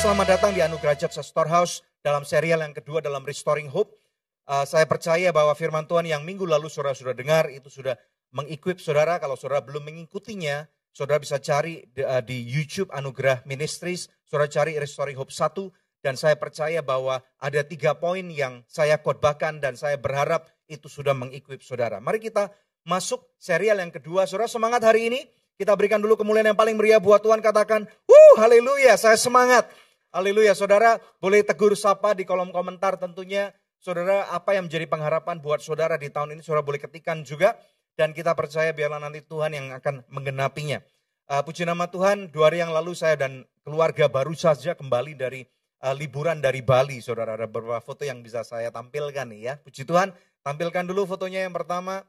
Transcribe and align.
selamat 0.00 0.32
datang 0.32 0.56
di 0.56 0.64
Anugerah 0.64 0.96
Church 0.96 1.20
Storehouse 1.20 1.84
dalam 2.00 2.24
serial 2.24 2.64
yang 2.64 2.72
kedua 2.72 3.04
dalam 3.04 3.20
Restoring 3.20 3.68
Hope. 3.68 4.00
Uh, 4.48 4.64
saya 4.64 4.88
percaya 4.88 5.28
bahwa 5.28 5.52
firman 5.52 5.84
Tuhan 5.84 6.08
yang 6.08 6.24
minggu 6.24 6.48
lalu 6.48 6.72
saudara 6.72 6.96
sudah 6.96 7.12
dengar 7.12 7.52
itu 7.52 7.68
sudah 7.68 8.00
mengequip 8.32 8.80
saudara. 8.80 9.20
Kalau 9.20 9.36
saudara 9.36 9.60
belum 9.60 9.84
mengikutinya, 9.84 10.64
saudara 10.88 11.20
bisa 11.20 11.36
cari 11.36 11.84
di, 11.92 12.00
uh, 12.00 12.24
di 12.24 12.40
YouTube 12.40 12.88
Anugerah 12.96 13.44
Ministries. 13.44 14.08
Saudara 14.24 14.48
cari 14.48 14.80
Restoring 14.80 15.20
Hope 15.20 15.36
1 15.36 15.68
dan 16.00 16.16
saya 16.16 16.40
percaya 16.40 16.80
bahwa 16.80 17.20
ada 17.36 17.60
tiga 17.60 17.92
poin 17.92 18.24
yang 18.32 18.64
saya 18.72 18.96
khotbahkan 19.04 19.60
dan 19.60 19.76
saya 19.76 20.00
berharap 20.00 20.48
itu 20.64 20.88
sudah 20.88 21.12
mengequip 21.12 21.60
saudara. 21.60 22.00
Mari 22.00 22.24
kita 22.24 22.48
masuk 22.88 23.20
serial 23.36 23.84
yang 23.84 23.92
kedua. 23.92 24.24
Saudara 24.24 24.48
semangat 24.48 24.80
hari 24.80 25.12
ini. 25.12 25.28
Kita 25.60 25.76
berikan 25.76 26.00
dulu 26.00 26.16
kemuliaan 26.16 26.56
yang 26.56 26.56
paling 26.56 26.72
meriah 26.72 26.96
buat 26.96 27.20
Tuhan. 27.20 27.44
Katakan, 27.44 27.84
wuh 27.84 28.34
haleluya 28.40 28.96
saya 28.96 29.20
semangat. 29.20 29.68
Haleluya 30.10 30.58
saudara 30.58 30.98
boleh 31.22 31.46
tegur 31.46 31.70
sapa 31.78 32.18
di 32.18 32.26
kolom 32.26 32.50
komentar 32.50 32.98
tentunya. 32.98 33.54
Saudara 33.78 34.26
apa 34.34 34.58
yang 34.58 34.66
menjadi 34.66 34.90
pengharapan 34.90 35.38
buat 35.38 35.62
saudara 35.62 35.94
di 35.96 36.10
tahun 36.10 36.34
ini 36.34 36.42
saudara 36.42 36.66
boleh 36.66 36.82
ketikan 36.82 37.22
juga. 37.22 37.54
Dan 37.94 38.10
kita 38.10 38.34
percaya 38.34 38.74
biarlah 38.74 38.98
nanti 38.98 39.22
Tuhan 39.22 39.54
yang 39.54 39.70
akan 39.70 40.02
menggenapinya. 40.10 40.82
Uh, 41.30 41.46
puji 41.46 41.62
nama 41.62 41.86
Tuhan, 41.86 42.34
dua 42.34 42.50
hari 42.50 42.58
yang 42.58 42.74
lalu 42.74 42.90
saya 42.96 43.14
dan 43.14 43.46
keluarga 43.62 44.10
baru 44.10 44.34
saja 44.34 44.74
kembali 44.74 45.14
dari 45.14 45.46
uh, 45.86 45.94
liburan 45.94 46.42
dari 46.42 46.58
Bali. 46.58 46.98
Saudara 46.98 47.38
ada 47.38 47.46
beberapa 47.46 47.78
foto 47.78 48.02
yang 48.02 48.18
bisa 48.18 48.42
saya 48.42 48.74
tampilkan 48.74 49.30
nih 49.30 49.40
ya. 49.46 49.54
Puji 49.62 49.86
Tuhan, 49.86 50.10
tampilkan 50.42 50.90
dulu 50.90 51.06
fotonya 51.06 51.46
yang 51.46 51.54
pertama. 51.54 52.02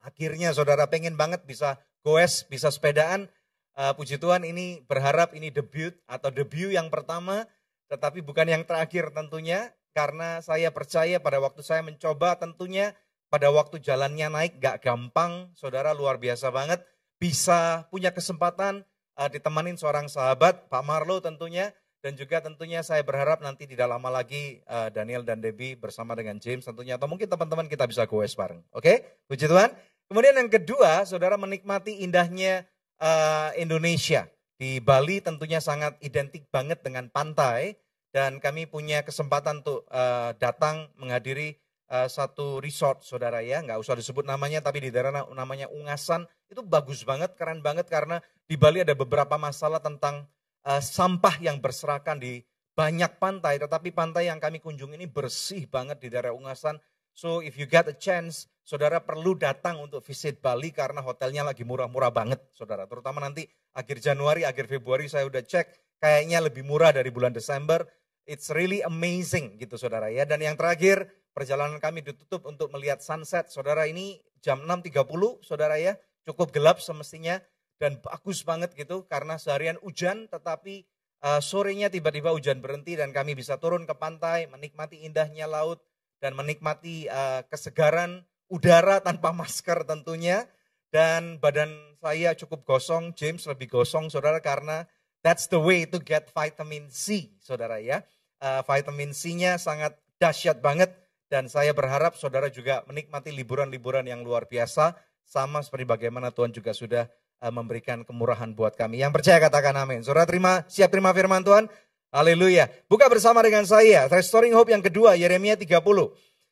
Akhirnya 0.00 0.56
saudara 0.56 0.88
pengen 0.88 1.18
banget 1.20 1.44
bisa 1.44 1.76
goes, 2.00 2.48
bisa 2.48 2.72
sepedaan. 2.72 3.28
Uh, 3.78 3.94
puji 3.94 4.18
Tuhan 4.18 4.42
ini 4.42 4.82
berharap 4.90 5.38
ini 5.38 5.54
debut 5.54 5.94
atau 6.10 6.34
debut 6.34 6.74
yang 6.74 6.90
pertama, 6.90 7.46
tetapi 7.86 8.26
bukan 8.26 8.50
yang 8.50 8.66
terakhir 8.66 9.14
tentunya. 9.14 9.70
Karena 9.94 10.42
saya 10.42 10.74
percaya 10.74 11.22
pada 11.22 11.38
waktu 11.38 11.62
saya 11.62 11.82
mencoba 11.86 12.34
tentunya 12.38 12.94
pada 13.30 13.54
waktu 13.54 13.78
jalannya 13.78 14.30
naik 14.30 14.58
gak 14.58 14.82
gampang, 14.82 15.54
saudara 15.54 15.94
luar 15.94 16.18
biasa 16.18 16.50
banget. 16.50 16.82
Bisa 17.22 17.86
punya 17.90 18.10
kesempatan 18.10 18.82
uh, 19.14 19.30
ditemanin 19.30 19.78
seorang 19.78 20.10
sahabat, 20.10 20.66
Pak 20.66 20.82
Marlo 20.82 21.22
tentunya. 21.22 21.70
Dan 21.98 22.14
juga 22.14 22.38
tentunya 22.38 22.82
saya 22.86 23.02
berharap 23.02 23.42
nanti 23.42 23.66
tidak 23.66 23.90
lama 23.90 24.06
lagi 24.06 24.62
uh, 24.70 24.86
Daniel 24.86 25.26
dan 25.26 25.42
Debbie 25.42 25.74
bersama 25.74 26.14
dengan 26.14 26.38
James 26.38 26.62
tentunya. 26.62 26.94
Atau 26.94 27.10
mungkin 27.10 27.26
teman-teman 27.26 27.66
kita 27.66 27.90
bisa 27.90 28.06
goes 28.06 28.38
bareng. 28.38 28.62
Oke, 28.70 28.82
okay? 28.82 28.96
puji 29.26 29.50
Tuhan. 29.50 29.74
Kemudian 30.06 30.34
yang 30.38 30.50
kedua, 30.50 31.02
saudara 31.02 31.34
menikmati 31.34 32.06
indahnya 32.06 32.66
uh, 32.98 33.50
Indonesia. 33.58 34.26
Di 34.58 34.82
Bali 34.82 35.22
tentunya 35.22 35.62
sangat 35.62 35.96
identik 36.02 36.46
banget 36.50 36.82
dengan 36.82 37.10
pantai. 37.10 37.78
Dan 38.08 38.40
kami 38.40 38.64
punya 38.64 39.04
kesempatan 39.04 39.60
untuk 39.60 39.84
uh, 39.92 40.32
datang 40.40 40.88
menghadiri 40.96 41.60
uh, 41.92 42.08
satu 42.08 42.58
resort 42.58 43.04
saudara 43.04 43.44
ya. 43.44 43.60
Nggak 43.60 43.78
usah 43.84 43.94
disebut 43.94 44.24
namanya 44.24 44.64
tapi 44.64 44.80
di 44.80 44.88
daerah 44.88 45.28
namanya 45.36 45.68
Ungasan. 45.68 46.24
Itu 46.48 46.64
bagus 46.64 47.04
banget, 47.04 47.36
keren 47.36 47.60
banget 47.60 47.86
karena 47.92 48.24
di 48.48 48.56
Bali 48.56 48.80
ada 48.80 48.96
beberapa 48.96 49.36
masalah 49.36 49.84
tentang 49.84 50.24
uh, 50.64 50.80
sampah 50.80 51.36
yang 51.44 51.60
berserakan 51.60 52.16
di 52.16 52.40
banyak 52.72 53.20
pantai. 53.20 53.60
Tetapi 53.60 53.92
pantai 53.92 54.32
yang 54.32 54.40
kami 54.40 54.64
kunjungi 54.64 54.96
ini 54.96 55.06
bersih 55.06 55.68
banget 55.68 56.00
di 56.00 56.08
daerah 56.08 56.32
Ungasan 56.32 56.80
So 57.18 57.42
if 57.42 57.58
you 57.58 57.66
get 57.66 57.90
a 57.90 57.96
chance, 57.98 58.46
saudara 58.68 59.00
perlu 59.00 59.32
datang 59.32 59.80
untuk 59.80 60.04
visit 60.04 60.44
Bali 60.44 60.68
karena 60.68 61.00
hotelnya 61.00 61.40
lagi 61.40 61.64
murah-murah 61.64 62.12
banget, 62.12 62.44
saudara. 62.52 62.84
Terutama 62.84 63.24
nanti 63.24 63.48
akhir 63.72 64.04
Januari, 64.04 64.44
akhir 64.44 64.68
Februari 64.68 65.08
saya 65.08 65.24
udah 65.24 65.40
cek, 65.40 65.96
kayaknya 65.96 66.44
lebih 66.44 66.68
murah 66.68 66.92
dari 66.92 67.08
bulan 67.08 67.32
Desember. 67.32 67.88
It's 68.28 68.52
really 68.52 68.84
amazing 68.84 69.56
gitu 69.56 69.80
saudara 69.80 70.12
ya. 70.12 70.28
Dan 70.28 70.44
yang 70.44 70.52
terakhir, 70.60 71.08
perjalanan 71.32 71.80
kami 71.80 72.04
ditutup 72.04 72.44
untuk 72.44 72.68
melihat 72.68 73.00
sunset. 73.00 73.48
Saudara 73.48 73.88
ini 73.88 74.20
jam 74.44 74.60
6.30 74.60 75.40
saudara 75.40 75.80
ya, 75.80 75.96
cukup 76.28 76.52
gelap 76.52 76.84
semestinya. 76.84 77.40
Dan 77.80 78.04
bagus 78.04 78.44
banget 78.44 78.74
gitu 78.74 79.06
karena 79.06 79.38
seharian 79.38 79.78
hujan 79.80 80.26
tetapi 80.28 80.82
uh, 81.22 81.38
sorenya 81.38 81.86
tiba-tiba 81.88 82.34
hujan 82.34 82.58
berhenti 82.58 82.98
dan 82.98 83.14
kami 83.14 83.38
bisa 83.38 83.56
turun 83.56 83.86
ke 83.86 83.94
pantai, 83.94 84.50
menikmati 84.50 85.06
indahnya 85.06 85.46
laut 85.46 85.78
dan 86.18 86.34
menikmati 86.34 87.06
uh, 87.06 87.46
kesegaran 87.46 88.26
udara 88.48 89.00
tanpa 89.04 89.30
masker 89.32 89.84
tentunya. 89.84 90.48
Dan 90.88 91.36
badan 91.36 91.68
saya 92.00 92.32
cukup 92.32 92.64
gosong, 92.64 93.12
James 93.12 93.44
lebih 93.44 93.68
gosong 93.68 94.08
saudara 94.08 94.40
karena 94.40 94.88
that's 95.20 95.44
the 95.52 95.60
way 95.60 95.84
to 95.84 96.00
get 96.00 96.32
vitamin 96.32 96.88
C 96.88 97.28
saudara 97.44 97.76
ya. 97.76 98.00
Uh, 98.40 98.64
vitamin 98.64 99.12
C-nya 99.12 99.60
sangat 99.60 99.98
dahsyat 100.16 100.64
banget 100.64 100.94
dan 101.28 101.50
saya 101.50 101.76
berharap 101.76 102.16
saudara 102.16 102.48
juga 102.48 102.86
menikmati 102.88 103.34
liburan-liburan 103.34 104.06
yang 104.08 104.24
luar 104.24 104.48
biasa 104.48 104.96
sama 105.28 105.60
seperti 105.60 105.84
bagaimana 105.84 106.32
Tuhan 106.32 106.54
juga 106.56 106.72
sudah 106.72 107.04
uh, 107.44 107.52
memberikan 107.52 108.00
kemurahan 108.06 108.48
buat 108.56 108.72
kami. 108.72 109.04
Yang 109.04 109.20
percaya 109.20 109.38
katakan 109.44 109.76
amin. 109.76 110.00
Saudara 110.00 110.24
terima, 110.24 110.64
siap 110.72 110.88
terima 110.88 111.12
firman 111.12 111.44
Tuhan. 111.44 111.68
Haleluya. 112.08 112.72
Buka 112.88 113.04
bersama 113.12 113.44
dengan 113.44 113.68
saya, 113.68 114.08
Restoring 114.08 114.56
Hope 114.56 114.72
yang 114.72 114.80
kedua, 114.80 115.12
Yeremia 115.12 115.60
30. 115.60 115.76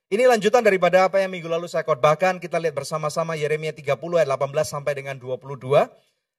Ini 0.07 0.23
lanjutan 0.31 0.63
daripada 0.63 1.11
apa 1.11 1.19
yang 1.19 1.35
minggu 1.35 1.51
lalu 1.51 1.67
saya 1.67 1.83
khotbahkan. 1.83 2.39
Kita 2.39 2.63
lihat 2.63 2.79
bersama-sama 2.79 3.35
Yeremia 3.35 3.75
30 3.75 3.99
ayat 4.23 4.31
18 4.39 4.55
sampai 4.63 4.95
dengan 4.95 5.19
22. 5.19 5.59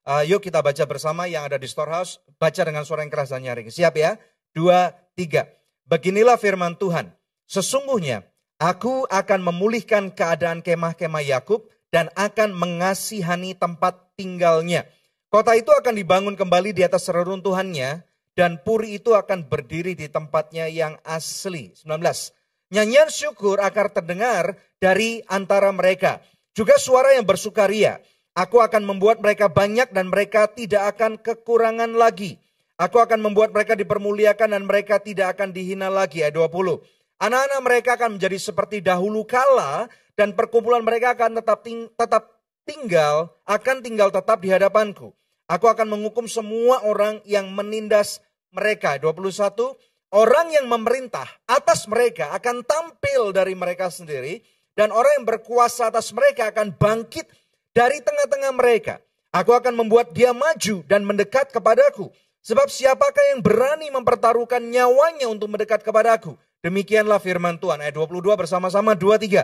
Uh, 0.07 0.23
yuk 0.23 0.39
kita 0.39 0.63
baca 0.63 0.87
bersama 0.87 1.27
yang 1.27 1.43
ada 1.43 1.59
di 1.59 1.67
storehouse. 1.67 2.23
Baca 2.39 2.63
dengan 2.63 2.87
suara 2.87 3.03
yang 3.03 3.11
keras 3.11 3.35
dan 3.35 3.43
nyaring. 3.43 3.67
Siap 3.67 3.99
ya? 3.99 4.15
Dua, 4.55 4.95
tiga. 5.19 5.51
Beginilah 5.83 6.39
firman 6.39 6.79
Tuhan. 6.79 7.11
Sesungguhnya 7.43 8.23
aku 8.55 9.03
akan 9.11 9.43
memulihkan 9.43 10.15
keadaan 10.15 10.63
kemah-kemah 10.63 11.27
Yakub 11.27 11.67
dan 11.91 12.07
akan 12.15 12.55
mengasihani 12.55 13.51
tempat 13.51 14.15
tinggalnya. 14.15 14.87
Kota 15.27 15.59
itu 15.59 15.75
akan 15.75 15.91
dibangun 15.91 16.39
kembali 16.39 16.71
di 16.71 16.87
atas 16.87 17.11
reruntuhannya 17.11 17.99
dan 18.31 18.63
puri 18.63 18.95
itu 18.95 19.11
akan 19.11 19.43
berdiri 19.43 19.91
di 19.91 20.07
tempatnya 20.07 20.71
yang 20.71 20.95
asli. 21.03 21.75
19. 21.75 22.31
Nyanyian 22.67 23.07
syukur 23.07 23.63
akan 23.63 23.87
terdengar 23.95 24.59
dari 24.83 25.23
antara 25.31 25.71
mereka. 25.71 26.19
Juga 26.51 26.75
suara 26.75 27.15
yang 27.15 27.23
bersukaria. 27.23 28.03
Aku 28.37 28.61
akan 28.61 28.85
membuat 28.85 29.23
mereka 29.23 29.49
banyak 29.49 29.89
dan 29.95 30.11
mereka 30.11 30.45
tidak 30.51 30.93
akan 30.97 31.17
kekurangan 31.17 31.95
lagi. 31.95 32.37
Aku 32.77 33.01
akan 33.01 33.23
membuat 33.25 33.49
mereka 33.49 33.73
dipermuliakan 33.73 34.53
dan 34.53 34.63
mereka 34.69 35.01
tidak 35.01 35.33
akan 35.33 35.49
dihina 35.49 35.89
lagi. 35.89 36.21
Ayat 36.21 36.37
20. 36.37 36.77
Anak-anak 37.17 37.61
mereka 37.65 37.89
akan 37.97 38.21
menjadi 38.21 38.37
seperti 38.37 38.77
dahulu 38.85 39.25
kala 39.25 39.89
dan 40.13 40.37
perkumpulan 40.37 40.85
mereka 40.85 41.17
akan 41.17 41.41
tetap 41.41 41.65
ting 41.65 41.89
tetap 41.97 42.37
tinggal, 42.67 43.33
akan 43.49 43.81
tinggal 43.81 44.13
tetap 44.13 44.37
di 44.37 44.53
hadapanku. 44.53 45.09
Aku 45.49 45.65
akan 45.65 45.87
menghukum 45.89 46.29
semua 46.29 46.83
orang 46.85 47.23
yang 47.25 47.49
menindas 47.49 48.21
mereka. 48.53 48.99
21, 48.99 49.73
orang 50.13 50.53
yang 50.53 50.65
memerintah 50.71 51.27
atas 51.47 51.87
mereka 51.89 52.31
akan 52.35 52.63
tampil 52.63 53.35
dari 53.35 53.53
mereka 53.57 53.91
sendiri. 53.91 54.43
Dan 54.77 54.93
orang 54.93 55.21
yang 55.21 55.25
berkuasa 55.25 55.89
atas 55.89 56.13
mereka 56.13 56.53
akan 56.53 56.69
bangkit 56.77 57.25
dari 57.73 57.97
tengah-tengah 57.97 58.53
mereka. 58.53 59.01
Aku 59.33 59.49
akan 59.57 59.73
membuat 59.73 60.13
dia 60.13 60.37
maju 60.37 60.85
dan 60.85 61.01
mendekat 61.01 61.49
kepadaku. 61.49 62.13
Sebab 62.45 62.69
siapakah 62.69 63.35
yang 63.35 63.41
berani 63.41 63.89
mempertaruhkan 63.89 64.61
nyawanya 64.61 65.27
untuk 65.27 65.49
mendekat 65.49 65.81
kepadaku? 65.81 66.37
Demikianlah 66.61 67.19
firman 67.19 67.57
Tuhan. 67.57 67.81
Ayat 67.81 67.97
22 67.97 68.37
bersama-sama 68.37 68.93
23. 68.93 69.43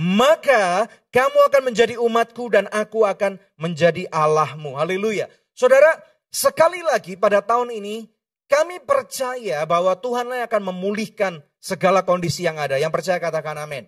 Maka 0.00 0.88
kamu 1.12 1.38
akan 1.52 1.62
menjadi 1.62 1.94
umatku 2.00 2.48
dan 2.48 2.64
aku 2.72 3.04
akan 3.04 3.36
menjadi 3.60 4.08
Allahmu. 4.08 4.80
Haleluya. 4.80 5.28
Saudara, 5.52 6.00
sekali 6.32 6.80
lagi 6.80 7.20
pada 7.20 7.44
tahun 7.44 7.70
ini 7.74 8.08
kami 8.50 8.82
percaya 8.82 9.62
bahwa 9.62 9.94
Tuhan 9.94 10.26
yang 10.26 10.50
akan 10.50 10.62
memulihkan 10.74 11.38
segala 11.62 12.02
kondisi 12.02 12.42
yang 12.42 12.58
ada. 12.58 12.74
Yang 12.82 12.98
percaya 12.98 13.22
katakan 13.22 13.54
amin. 13.62 13.86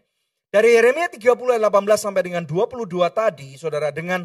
Dari 0.54 0.78
Yeremia 0.78 1.10
30 1.10 1.58
ayat 1.58 1.64
18 1.66 1.98
sampai 1.98 2.22
dengan 2.22 2.44
22 2.46 2.86
tadi, 3.10 3.58
saudara, 3.58 3.90
dengan 3.90 4.22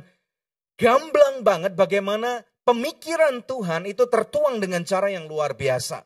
gamblang 0.78 1.42
banget 1.42 1.74
bagaimana 1.74 2.46
pemikiran 2.68 3.42
Tuhan 3.42 3.90
itu 3.90 4.06
tertuang 4.06 4.62
dengan 4.62 4.86
cara 4.86 5.10
yang 5.10 5.26
luar 5.26 5.58
biasa. 5.58 6.06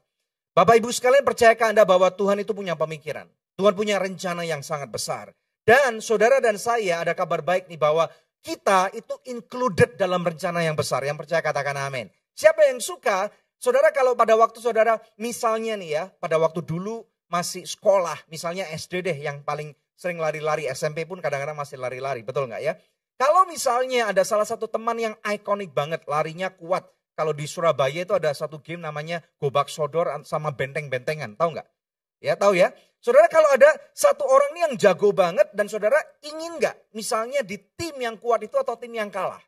Bapak 0.56 0.80
Ibu 0.80 0.94
sekalian 0.94 1.26
percayakah 1.26 1.76
Anda 1.76 1.84
bahwa 1.84 2.08
Tuhan 2.14 2.40
itu 2.40 2.56
punya 2.56 2.78
pemikiran? 2.78 3.28
Tuhan 3.58 3.74
punya 3.76 4.00
rencana 4.00 4.48
yang 4.48 4.64
sangat 4.64 4.94
besar. 4.94 5.34
Dan 5.66 6.00
saudara 6.00 6.38
dan 6.38 6.56
saya 6.62 7.04
ada 7.04 7.18
kabar 7.18 7.44
baik 7.44 7.68
nih 7.68 7.82
bahwa 7.82 8.08
kita 8.42 8.94
itu 8.94 9.14
included 9.30 9.98
dalam 9.98 10.22
rencana 10.22 10.62
yang 10.62 10.78
besar. 10.78 11.02
Yang 11.02 11.26
percaya 11.26 11.42
katakan 11.42 11.78
amin. 11.78 12.10
Siapa 12.38 12.70
yang 12.70 12.82
suka 12.82 13.30
Saudara 13.62 13.94
kalau 13.94 14.18
pada 14.18 14.34
waktu 14.34 14.58
saudara 14.58 14.98
misalnya 15.22 15.78
nih 15.78 15.90
ya, 15.94 16.04
pada 16.18 16.42
waktu 16.42 16.66
dulu 16.66 17.06
masih 17.30 17.62
sekolah, 17.62 18.18
misalnya 18.26 18.66
SD 18.74 19.06
deh 19.06 19.14
yang 19.14 19.46
paling 19.46 19.78
sering 19.94 20.18
lari-lari, 20.18 20.66
SMP 20.74 21.06
pun 21.06 21.22
kadang-kadang 21.22 21.54
masih 21.54 21.78
lari-lari, 21.78 22.26
betul 22.26 22.50
nggak 22.50 22.58
ya? 22.58 22.74
Kalau 23.22 23.46
misalnya 23.46 24.10
ada 24.10 24.26
salah 24.26 24.50
satu 24.50 24.66
teman 24.66 24.98
yang 24.98 25.14
ikonik 25.22 25.78
banget, 25.78 26.02
larinya 26.10 26.50
kuat, 26.50 26.90
kalau 27.14 27.38
di 27.38 27.46
Surabaya 27.46 28.02
itu 28.02 28.18
ada 28.18 28.34
satu 28.34 28.66
game 28.66 28.82
namanya 28.82 29.22
Gobak 29.38 29.70
Sodor 29.70 30.10
sama 30.26 30.50
benteng-bentengan, 30.58 31.38
tahu 31.38 31.54
nggak? 31.54 31.70
Ya 32.18 32.34
tahu 32.34 32.58
ya. 32.58 32.74
Saudara 32.98 33.30
kalau 33.30 33.46
ada 33.54 33.70
satu 33.94 34.26
orang 34.26 34.58
yang 34.58 34.74
jago 34.74 35.14
banget 35.14 35.54
dan 35.54 35.70
saudara 35.70 36.02
ingin 36.26 36.58
nggak 36.58 36.98
misalnya 36.98 37.46
di 37.46 37.62
tim 37.78 37.94
yang 38.02 38.18
kuat 38.18 38.42
itu 38.42 38.58
atau 38.58 38.74
tim 38.74 38.90
yang 38.90 39.14
kalah? 39.14 39.42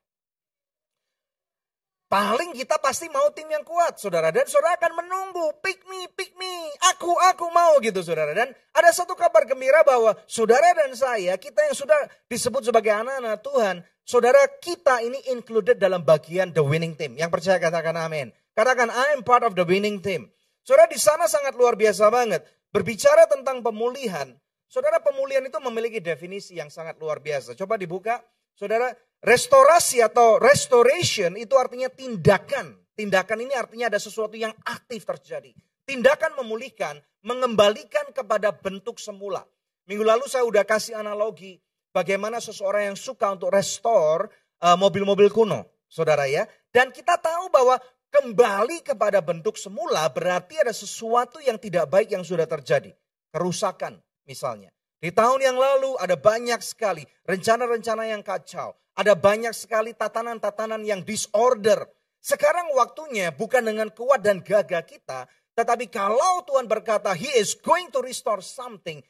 Paling 2.13 2.53
kita 2.53 2.77
pasti 2.77 3.09
mau 3.09 3.25
tim 3.33 3.49
yang 3.49 3.65
kuat, 3.65 3.97
saudara. 3.97 4.29
Dan 4.29 4.45
saudara 4.45 4.77
akan 4.77 5.01
menunggu, 5.01 5.57
pick 5.65 5.81
me, 5.89 6.05
pick 6.13 6.37
me. 6.37 6.69
Aku, 6.93 7.09
aku 7.09 7.49
mau 7.49 7.81
gitu, 7.81 8.05
saudara. 8.05 8.37
Dan 8.37 8.53
ada 8.53 8.93
satu 8.93 9.17
kabar 9.17 9.49
gembira 9.49 9.81
bahwa 9.81 10.13
saudara 10.29 10.77
dan 10.77 10.93
saya, 10.93 11.33
kita 11.41 11.65
yang 11.65 11.73
sudah 11.73 11.97
disebut 12.29 12.69
sebagai 12.69 12.93
anak-anak 12.93 13.41
Tuhan, 13.41 13.75
saudara 14.05 14.45
kita 14.61 15.01
ini 15.01 15.17
included 15.33 15.81
dalam 15.81 16.05
bagian 16.05 16.53
the 16.53 16.61
winning 16.61 16.93
team. 16.93 17.17
Yang 17.17 17.33
percaya 17.33 17.57
katakan 17.57 17.97
amin. 17.97 18.29
Katakan, 18.53 18.93
I 18.93 19.17
am 19.17 19.25
part 19.25 19.41
of 19.41 19.57
the 19.57 19.65
winning 19.65 19.97
team. 19.97 20.29
Saudara 20.61 20.85
di 20.85 21.01
sana 21.01 21.25
sangat 21.25 21.57
luar 21.57 21.73
biasa 21.73 22.13
banget. 22.13 22.45
Berbicara 22.69 23.25
tentang 23.25 23.65
pemulihan, 23.65 24.37
saudara 24.69 25.01
pemulihan 25.01 25.41
itu 25.49 25.57
memiliki 25.65 25.97
definisi 25.97 26.61
yang 26.61 26.69
sangat 26.69 26.93
luar 27.01 27.25
biasa. 27.25 27.57
Coba 27.57 27.73
dibuka, 27.73 28.21
saudara 28.53 28.93
Restorasi 29.23 30.03
atau 30.03 30.35
restoration 30.35 31.39
itu 31.39 31.55
artinya 31.55 31.87
tindakan. 31.87 32.75
Tindakan 32.91 33.39
ini 33.47 33.55
artinya 33.55 33.87
ada 33.87 33.95
sesuatu 33.95 34.35
yang 34.35 34.51
aktif 34.67 35.07
terjadi. 35.07 35.55
Tindakan 35.87 36.35
memulihkan, 36.43 36.99
mengembalikan 37.23 38.11
kepada 38.11 38.51
bentuk 38.51 38.99
semula. 38.99 39.47
Minggu 39.87 40.03
lalu 40.03 40.27
saya 40.27 40.43
udah 40.43 40.67
kasih 40.67 40.99
analogi 40.99 41.63
bagaimana 41.95 42.43
seseorang 42.43 42.91
yang 42.91 42.99
suka 42.99 43.31
untuk 43.31 43.55
restore 43.55 44.27
uh, 44.59 44.75
mobil-mobil 44.75 45.31
kuno, 45.31 45.71
saudara 45.87 46.27
ya. 46.27 46.43
Dan 46.75 46.91
kita 46.91 47.15
tahu 47.15 47.47
bahwa 47.47 47.79
kembali 48.11 48.83
kepada 48.83 49.23
bentuk 49.23 49.55
semula 49.55 50.03
berarti 50.11 50.59
ada 50.59 50.75
sesuatu 50.75 51.39
yang 51.39 51.55
tidak 51.55 51.87
baik 51.87 52.11
yang 52.11 52.27
sudah 52.27 52.43
terjadi. 52.43 52.91
Kerusakan 53.31 54.03
misalnya. 54.27 54.75
Di 55.03 55.11
tahun 55.11 55.43
yang 55.43 55.59
lalu 55.59 55.99
ada 55.99 56.15
banyak 56.15 56.63
sekali 56.63 57.03
rencana-rencana 57.27 58.07
yang 58.07 58.23
kacau. 58.23 58.71
Ada 58.95 59.19
banyak 59.19 59.51
sekali 59.51 59.91
tatanan-tatanan 59.91 60.79
yang 60.87 61.03
disorder. 61.03 61.83
Sekarang 62.23 62.71
waktunya 62.71 63.35
bukan 63.35 63.67
dengan 63.67 63.91
kuat 63.91 64.23
dan 64.23 64.39
gagah 64.39 64.87
kita, 64.87 65.27
tetapi 65.59 65.91
kalau 65.91 66.47
Tuhan 66.47 66.71
berkata, 66.71 67.11
He 67.11 67.27
is 67.35 67.51
going 67.51 67.91
to 67.91 67.99
restore 67.99 68.39
something, 68.39 69.03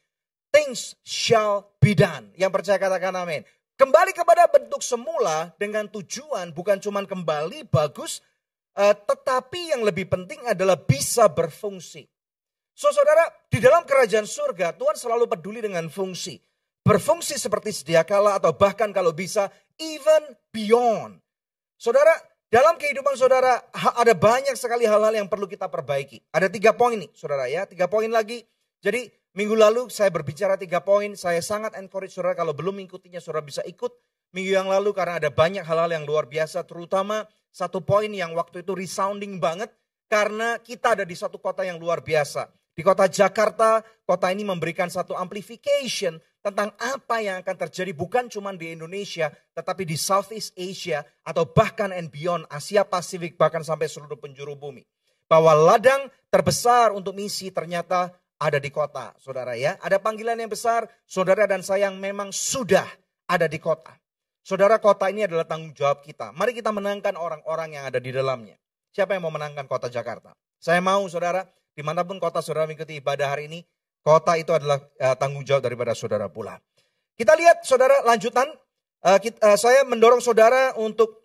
things 0.49 0.97
shall 1.05 1.77
be 1.77 1.93
done. 1.93 2.33
Yang 2.41 2.57
percaya 2.57 2.81
katakan 2.81 3.13
amin. 3.13 3.45
Kembali 3.77 4.17
kepada 4.17 4.49
bentuk 4.49 4.81
semula 4.81 5.53
dengan 5.61 5.85
tujuan 5.93 6.57
bukan 6.57 6.81
cuma 6.81 7.05
kembali 7.05 7.69
bagus, 7.69 8.25
uh, 8.81 8.97
tetapi 8.97 9.77
yang 9.77 9.85
lebih 9.85 10.09
penting 10.09 10.41
adalah 10.49 10.81
bisa 10.81 11.29
berfungsi. 11.29 12.09
So 12.73 12.89
saudara, 12.89 13.29
di 13.53 13.61
dalam 13.61 13.85
kerajaan 13.85 14.25
surga 14.25 14.73
Tuhan 14.73 14.97
selalu 14.97 15.29
peduli 15.29 15.61
dengan 15.61 15.85
fungsi. 15.93 16.41
Berfungsi 16.83 17.39
seperti 17.39 17.71
sedia 17.71 18.03
kala 18.03 18.35
atau 18.35 18.51
bahkan 18.51 18.91
kalau 18.91 19.15
bisa 19.15 19.47
even 19.79 20.35
beyond. 20.51 21.15
Saudara, 21.79 22.11
dalam 22.51 22.75
kehidupan 22.75 23.15
saudara 23.15 23.61
ada 23.73 24.11
banyak 24.11 24.53
sekali 24.59 24.83
hal-hal 24.83 25.15
yang 25.15 25.31
perlu 25.31 25.47
kita 25.47 25.71
perbaiki. 25.71 26.19
Ada 26.33 26.51
tiga 26.51 26.75
poin 26.75 26.99
nih 26.99 27.07
saudara 27.15 27.47
ya, 27.47 27.63
tiga 27.63 27.87
poin 27.87 28.09
lagi. 28.11 28.43
Jadi 28.83 29.07
minggu 29.37 29.55
lalu 29.55 29.87
saya 29.87 30.11
berbicara 30.11 30.59
tiga 30.59 30.83
poin, 30.83 31.15
saya 31.15 31.39
sangat 31.39 31.79
encourage 31.79 32.11
saudara 32.11 32.35
kalau 32.35 32.51
belum 32.51 32.83
mengikutinya 32.83 33.23
saudara 33.23 33.45
bisa 33.45 33.63
ikut. 33.63 33.95
Minggu 34.33 34.53
yang 34.59 34.67
lalu 34.67 34.97
karena 34.97 35.21
ada 35.21 35.29
banyak 35.29 35.61
hal-hal 35.61 35.93
yang 35.93 36.09
luar 36.09 36.25
biasa 36.25 36.65
terutama 36.65 37.29
satu 37.53 37.85
poin 37.85 38.09
yang 38.09 38.33
waktu 38.33 38.65
itu 38.65 38.73
resounding 38.73 39.37
banget 39.37 39.69
karena 40.09 40.57
kita 40.57 40.97
ada 40.97 41.05
di 41.05 41.13
satu 41.13 41.37
kota 41.37 41.61
yang 41.61 41.77
luar 41.77 42.01
biasa. 42.01 42.49
Di 42.73 42.81
kota 42.81 43.05
Jakarta, 43.05 43.85
kota 44.01 44.33
ini 44.33 44.41
memberikan 44.41 44.89
satu 44.89 45.13
amplification 45.13 46.17
tentang 46.41 46.73
apa 46.81 47.21
yang 47.21 47.37
akan 47.45 47.55
terjadi 47.65 47.93
bukan 47.93 48.27
cuma 48.33 48.49
di 48.57 48.73
Indonesia, 48.73 49.29
tetapi 49.53 49.85
di 49.85 49.93
Southeast 49.93 50.57
Asia 50.57 51.05
atau 51.21 51.45
bahkan 51.45 51.93
and 51.93 52.09
beyond 52.09 52.49
Asia 52.49 52.81
Pasifik 52.81 53.37
bahkan 53.37 53.61
sampai 53.61 53.85
seluruh 53.85 54.17
penjuru 54.17 54.57
bumi. 54.57 54.81
Bahwa 55.29 55.53
ladang 55.53 56.09
terbesar 56.33 56.91
untuk 56.91 57.13
misi 57.13 57.53
ternyata 57.53 58.11
ada 58.41 58.57
di 58.57 58.73
kota, 58.73 59.13
saudara 59.21 59.53
ya. 59.53 59.77
Ada 59.79 60.01
panggilan 60.01 60.35
yang 60.35 60.51
besar, 60.51 60.89
saudara 61.05 61.45
dan 61.45 61.61
saya 61.61 61.87
yang 61.87 62.01
memang 62.01 62.33
sudah 62.33 62.89
ada 63.29 63.45
di 63.45 63.61
kota. 63.61 63.93
Saudara 64.43 64.81
kota 64.83 65.07
ini 65.07 65.23
adalah 65.23 65.47
tanggung 65.47 65.71
jawab 65.71 66.03
kita. 66.03 66.35
Mari 66.35 66.51
kita 66.51 66.75
menangkan 66.75 67.15
orang-orang 67.15 67.79
yang 67.79 67.87
ada 67.87 68.03
di 68.03 68.11
dalamnya. 68.11 68.59
Siapa 68.91 69.15
yang 69.15 69.23
mau 69.23 69.31
menangkan 69.31 69.63
kota 69.71 69.87
Jakarta? 69.87 70.35
Saya 70.59 70.83
mau 70.83 71.07
saudara, 71.07 71.47
di 71.73 71.81
mana 71.81 72.05
pun 72.05 72.21
kota 72.21 72.39
saudara 72.39 72.69
mengikuti 72.69 73.01
ibadah 73.01 73.33
hari 73.33 73.49
ini, 73.49 73.59
kota 74.05 74.37
itu 74.37 74.53
adalah 74.53 74.79
uh, 74.79 75.15
tanggung 75.17 75.41
jawab 75.45 75.65
daripada 75.65 75.97
saudara 75.97 76.29
pula. 76.29 76.61
Kita 77.13 77.33
lihat 77.33 77.65
saudara 77.65 78.01
lanjutan, 78.05 78.49
uh, 79.05 79.19
kita, 79.21 79.37
uh, 79.41 79.57
saya 79.57 79.85
mendorong 79.85 80.21
saudara 80.21 80.73
untuk 80.77 81.21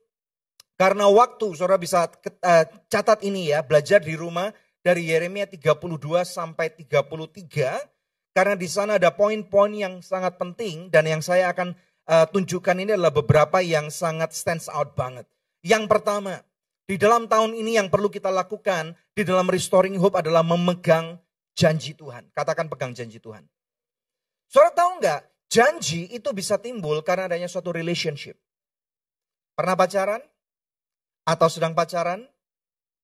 karena 0.78 1.10
waktu 1.10 1.58
saudara 1.58 1.76
bisa 1.76 2.08
uh, 2.08 2.64
catat 2.88 3.20
ini 3.26 3.52
ya, 3.52 3.66
belajar 3.66 4.00
di 4.00 4.14
rumah 4.14 4.52
dari 4.80 5.10
Yeremia 5.10 5.50
32 5.50 5.76
sampai 6.24 6.70
33 6.72 8.32
karena 8.32 8.54
di 8.54 8.68
sana 8.70 9.02
ada 9.02 9.10
poin-poin 9.10 9.74
yang 9.74 9.98
sangat 9.98 10.38
penting 10.38 10.88
dan 10.94 11.04
yang 11.10 11.18
saya 11.18 11.50
akan 11.50 11.74
uh, 12.06 12.24
tunjukkan 12.30 12.76
ini 12.78 12.94
adalah 12.94 13.10
beberapa 13.10 13.58
yang 13.58 13.90
sangat 13.90 14.30
stands 14.30 14.70
out 14.70 14.94
banget. 14.94 15.26
Yang 15.66 15.90
pertama, 15.90 16.46
di 16.88 16.96
dalam 16.96 17.28
tahun 17.28 17.52
ini 17.52 17.76
yang 17.76 17.92
perlu 17.92 18.08
kita 18.08 18.32
lakukan 18.32 18.96
di 19.12 19.20
dalam 19.20 19.44
restoring 19.44 20.00
hope 20.00 20.16
adalah 20.16 20.40
memegang 20.40 21.20
janji 21.52 21.92
Tuhan. 21.92 22.32
Katakan 22.32 22.72
pegang 22.72 22.96
janji 22.96 23.20
Tuhan. 23.20 23.44
Saudara 24.48 24.72
tahu 24.72 24.90
nggak? 25.04 25.20
Janji 25.52 26.08
itu 26.08 26.32
bisa 26.32 26.56
timbul 26.56 27.04
karena 27.04 27.28
adanya 27.28 27.44
suatu 27.44 27.76
relationship. 27.76 28.40
Pernah 29.52 29.76
pacaran? 29.76 30.22
Atau 31.28 31.52
sedang 31.52 31.76
pacaran? 31.76 32.24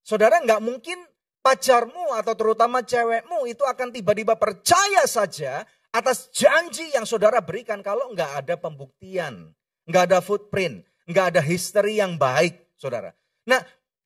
Saudara 0.01 0.41
nggak 0.41 0.65
mungkin 0.65 0.97
pacarmu 1.45 2.17
atau 2.17 2.33
terutama 2.33 2.81
cewekmu 2.81 3.45
itu 3.53 3.69
akan 3.69 3.93
tiba-tiba 3.93 4.33
percaya 4.41 5.05
saja 5.05 5.69
atas 5.93 6.33
janji 6.33 6.89
yang 6.97 7.05
saudara 7.05 7.45
berikan 7.45 7.85
kalau 7.85 8.13
nggak 8.17 8.45
ada 8.45 8.57
pembuktian, 8.57 9.53
nggak 9.85 10.05
ada 10.09 10.19
footprint, 10.25 10.85
nggak 11.05 11.37
ada 11.37 11.41
history 11.45 12.01
yang 12.01 12.17
baik, 12.17 12.73
saudara. 12.81 13.13
Nah, 13.45 13.61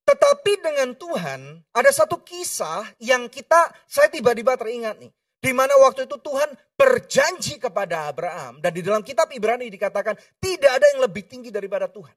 tetapi 0.09 0.53
dengan 0.65 0.97
Tuhan 0.97 1.63
ada 1.77 1.91
satu 1.93 2.19
kisah 2.25 2.97
yang 2.99 3.29
kita, 3.29 3.69
saya 3.85 4.09
tiba-tiba 4.09 4.57
teringat 4.57 4.97
nih. 4.99 5.13
Di 5.39 5.55
mana 5.55 5.71
waktu 5.79 6.11
itu 6.11 6.19
Tuhan 6.19 6.51
berjanji 6.75 7.63
kepada 7.63 8.11
Abraham. 8.11 8.59
Dan 8.59 8.75
di 8.75 8.83
dalam 8.83 9.07
kitab 9.07 9.31
Ibrani 9.31 9.71
dikatakan 9.71 10.19
tidak 10.43 10.83
ada 10.83 10.87
yang 10.97 11.01
lebih 11.07 11.31
tinggi 11.31 11.55
daripada 11.55 11.87
Tuhan. 11.87 12.11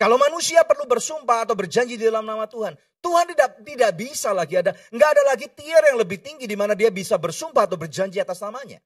Kalau 0.00 0.16
manusia 0.16 0.64
perlu 0.64 0.88
bersumpah 0.88 1.44
atau 1.44 1.52
berjanji 1.52 2.00
di 2.00 2.08
dalam 2.08 2.24
nama 2.24 2.48
Tuhan, 2.48 2.72
Tuhan 3.04 3.36
tidak 3.36 3.48
tidak 3.60 3.92
bisa 4.00 4.32
lagi 4.32 4.56
ada, 4.56 4.72
nggak 4.88 5.10
ada 5.12 5.22
lagi 5.28 5.44
tier 5.52 5.82
yang 5.92 6.00
lebih 6.00 6.24
tinggi 6.24 6.48
di 6.48 6.56
mana 6.56 6.72
dia 6.72 6.88
bisa 6.88 7.20
bersumpah 7.20 7.68
atau 7.68 7.76
berjanji 7.76 8.16
atas 8.16 8.40
namanya. 8.40 8.80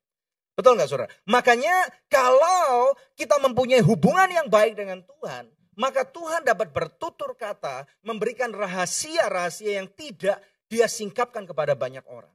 Betul 0.59 0.75
nggak 0.75 0.91
saudara? 0.91 1.11
Makanya 1.31 1.87
kalau 2.11 2.95
kita 3.15 3.39
mempunyai 3.43 3.83
hubungan 3.83 4.27
yang 4.27 4.47
baik 4.51 4.75
dengan 4.75 5.07
Tuhan, 5.07 5.51
maka 5.75 6.07
Tuhan 6.07 6.47
dapat 6.47 6.71
bertutur 6.71 7.35
kata, 7.35 7.87
memberikan 8.07 8.51
rahasia-rahasia 8.55 9.83
yang 9.83 9.89
tidak 9.93 10.39
dia 10.71 10.87
singkapkan 10.89 11.45
kepada 11.47 11.77
banyak 11.79 12.03
orang. 12.09 12.33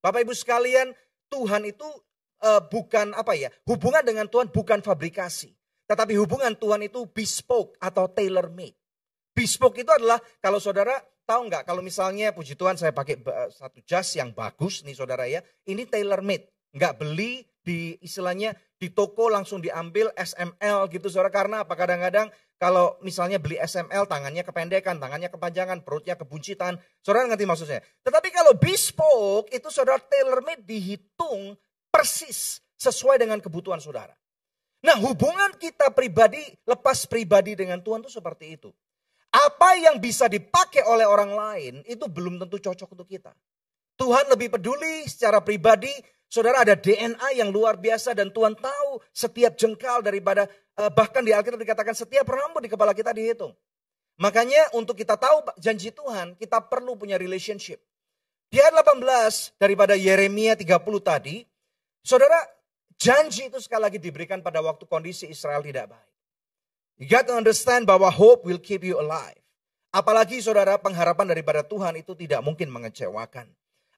Bapak 0.00 0.24
Ibu 0.24 0.34
sekalian, 0.34 0.94
Tuhan 1.30 1.68
itu 1.68 1.86
uh, 2.42 2.62
bukan 2.66 3.12
apa 3.14 3.36
ya, 3.36 3.48
hubungan 3.68 4.02
dengan 4.02 4.26
Tuhan 4.26 4.50
bukan 4.50 4.80
fabrikasi. 4.80 5.52
Tetapi 5.90 6.14
hubungan 6.22 6.54
Tuhan 6.54 6.86
itu 6.86 7.02
bespoke 7.10 7.74
atau 7.82 8.06
tailor 8.06 8.50
made. 8.54 8.78
Bespoke 9.34 9.82
itu 9.82 9.90
adalah 9.90 10.22
kalau 10.38 10.62
saudara 10.62 11.02
tahu 11.26 11.50
nggak 11.50 11.66
kalau 11.66 11.82
misalnya 11.82 12.30
puji 12.30 12.54
Tuhan 12.54 12.78
saya 12.78 12.94
pakai 12.94 13.18
satu 13.50 13.82
jas 13.82 14.14
yang 14.14 14.30
bagus 14.30 14.86
nih 14.86 14.94
saudara 14.94 15.26
ya, 15.26 15.42
ini 15.66 15.86
tailor 15.86 16.22
made. 16.22 16.46
Nggak 16.70 17.02
beli 17.02 17.42
di 17.60 17.98
istilahnya 17.98 18.54
di 18.80 18.88
toko 18.88 19.28
langsung 19.28 19.60
diambil 19.60 20.08
SML 20.16 20.88
gitu 20.88 21.12
saudara 21.12 21.28
karena 21.28 21.68
apa 21.68 21.76
kadang-kadang 21.76 22.32
kalau 22.56 22.96
misalnya 23.04 23.36
beli 23.36 23.60
SML 23.60 24.04
tangannya 24.08 24.40
kependekan, 24.44 25.00
tangannya 25.00 25.32
kepanjangan, 25.32 25.80
perutnya 25.80 26.16
kebuncitan. 26.16 26.76
Saudara 27.00 27.28
ngerti 27.28 27.44
maksudnya? 27.48 27.80
Tetapi 28.04 28.28
kalau 28.32 28.52
bespoke 28.56 29.52
itu 29.52 29.68
saudara 29.68 30.00
tailor 30.00 30.40
made 30.44 30.64
dihitung 30.64 31.56
persis 31.92 32.60
sesuai 32.76 33.20
dengan 33.20 33.40
kebutuhan 33.40 33.80
saudara. 33.80 34.12
Nah 34.80 34.96
hubungan 34.96 35.56
kita 35.60 35.92
pribadi 35.92 36.40
lepas 36.64 37.04
pribadi 37.04 37.52
dengan 37.52 37.84
Tuhan 37.84 38.00
itu 38.00 38.12
seperti 38.12 38.56
itu. 38.56 38.72
Apa 39.32 39.76
yang 39.76 40.00
bisa 40.00 40.28
dipakai 40.28 40.84
oleh 40.88 41.04
orang 41.04 41.32
lain 41.36 41.74
itu 41.84 42.08
belum 42.08 42.40
tentu 42.40 42.56
cocok 42.60 42.88
untuk 42.96 43.08
kita. 43.08 43.32
Tuhan 44.00 44.32
lebih 44.32 44.56
peduli 44.56 45.04
secara 45.04 45.44
pribadi 45.44 45.92
Saudara 46.30 46.62
ada 46.62 46.78
DNA 46.78 47.42
yang 47.42 47.50
luar 47.50 47.74
biasa 47.74 48.14
dan 48.14 48.30
Tuhan 48.30 48.54
tahu 48.54 49.02
setiap 49.10 49.58
jengkal 49.58 49.98
daripada 49.98 50.46
eh, 50.78 50.90
bahkan 50.94 51.26
di 51.26 51.34
Alkitab 51.34 51.58
dikatakan 51.58 51.90
setiap 51.90 52.22
rambut 52.30 52.62
di 52.62 52.70
kepala 52.70 52.94
kita 52.94 53.10
dihitung. 53.10 53.50
Makanya 54.22 54.70
untuk 54.78 54.94
kita 54.94 55.18
tahu 55.18 55.42
janji 55.58 55.90
Tuhan, 55.90 56.38
kita 56.38 56.62
perlu 56.62 56.94
punya 56.94 57.18
relationship. 57.18 57.82
Di 58.46 58.62
ayat 58.62 58.78
18 58.78 59.58
daripada 59.58 59.98
Yeremia 59.98 60.54
30 60.54 60.70
tadi, 61.02 61.42
saudara, 62.06 62.38
janji 62.94 63.50
itu 63.50 63.58
sekali 63.58 63.90
lagi 63.90 63.98
diberikan 63.98 64.38
pada 64.38 64.62
waktu 64.62 64.86
kondisi 64.86 65.26
Israel 65.26 65.66
tidak 65.66 65.90
baik. 65.90 66.10
You 67.00 67.08
got 67.10 67.26
to 67.26 67.34
understand 67.34 67.88
bahwa 67.88 68.12
hope 68.12 68.46
will 68.46 68.60
keep 68.60 68.86
you 68.86 69.00
alive. 69.00 69.40
Apalagi 69.90 70.38
saudara 70.38 70.78
pengharapan 70.78 71.26
daripada 71.34 71.66
Tuhan 71.66 71.98
itu 71.98 72.14
tidak 72.14 72.44
mungkin 72.44 72.70
mengecewakan. 72.70 73.50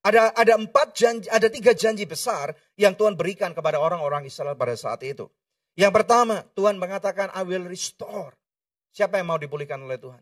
Ada 0.02 0.35
ada 0.35 0.59
empat 0.59 0.99
janji, 0.99 1.30
ada 1.30 1.47
tiga 1.47 1.71
janji 1.78 2.02
besar 2.11 2.50
yang 2.75 2.99
Tuhan 2.99 3.14
berikan 3.14 3.54
kepada 3.54 3.78
orang-orang 3.78 4.26
Israel 4.26 4.59
pada 4.59 4.75
saat 4.75 4.99
itu. 5.06 5.30
Yang 5.78 6.02
pertama, 6.02 6.44
Tuhan 6.52 6.76
mengatakan, 6.76 7.32
I 7.32 7.47
will 7.47 7.64
restore. 7.64 8.37
Siapa 8.92 9.16
yang 9.16 9.32
mau 9.32 9.40
dipulihkan 9.40 9.80
oleh 9.80 9.97
Tuhan? 9.97 10.21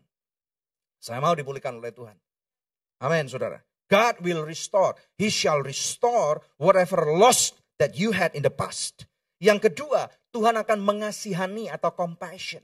Saya 1.01 1.19
mau 1.19 1.35
dipulihkan 1.35 1.75
oleh 1.81 1.91
Tuhan. 1.91 2.15
Amin, 3.03 3.27
saudara. 3.27 3.59
God 3.91 4.23
will 4.23 4.47
restore. 4.47 4.95
He 5.19 5.27
shall 5.27 5.59
restore 5.59 6.39
whatever 6.55 7.03
lost 7.11 7.59
that 7.81 7.99
you 7.99 8.15
had 8.15 8.31
in 8.31 8.47
the 8.47 8.53
past. 8.53 9.03
Yang 9.41 9.73
kedua, 9.73 10.07
Tuhan 10.31 10.55
akan 10.55 10.79
mengasihani 10.79 11.67
atau 11.67 11.91
compassion. 11.91 12.63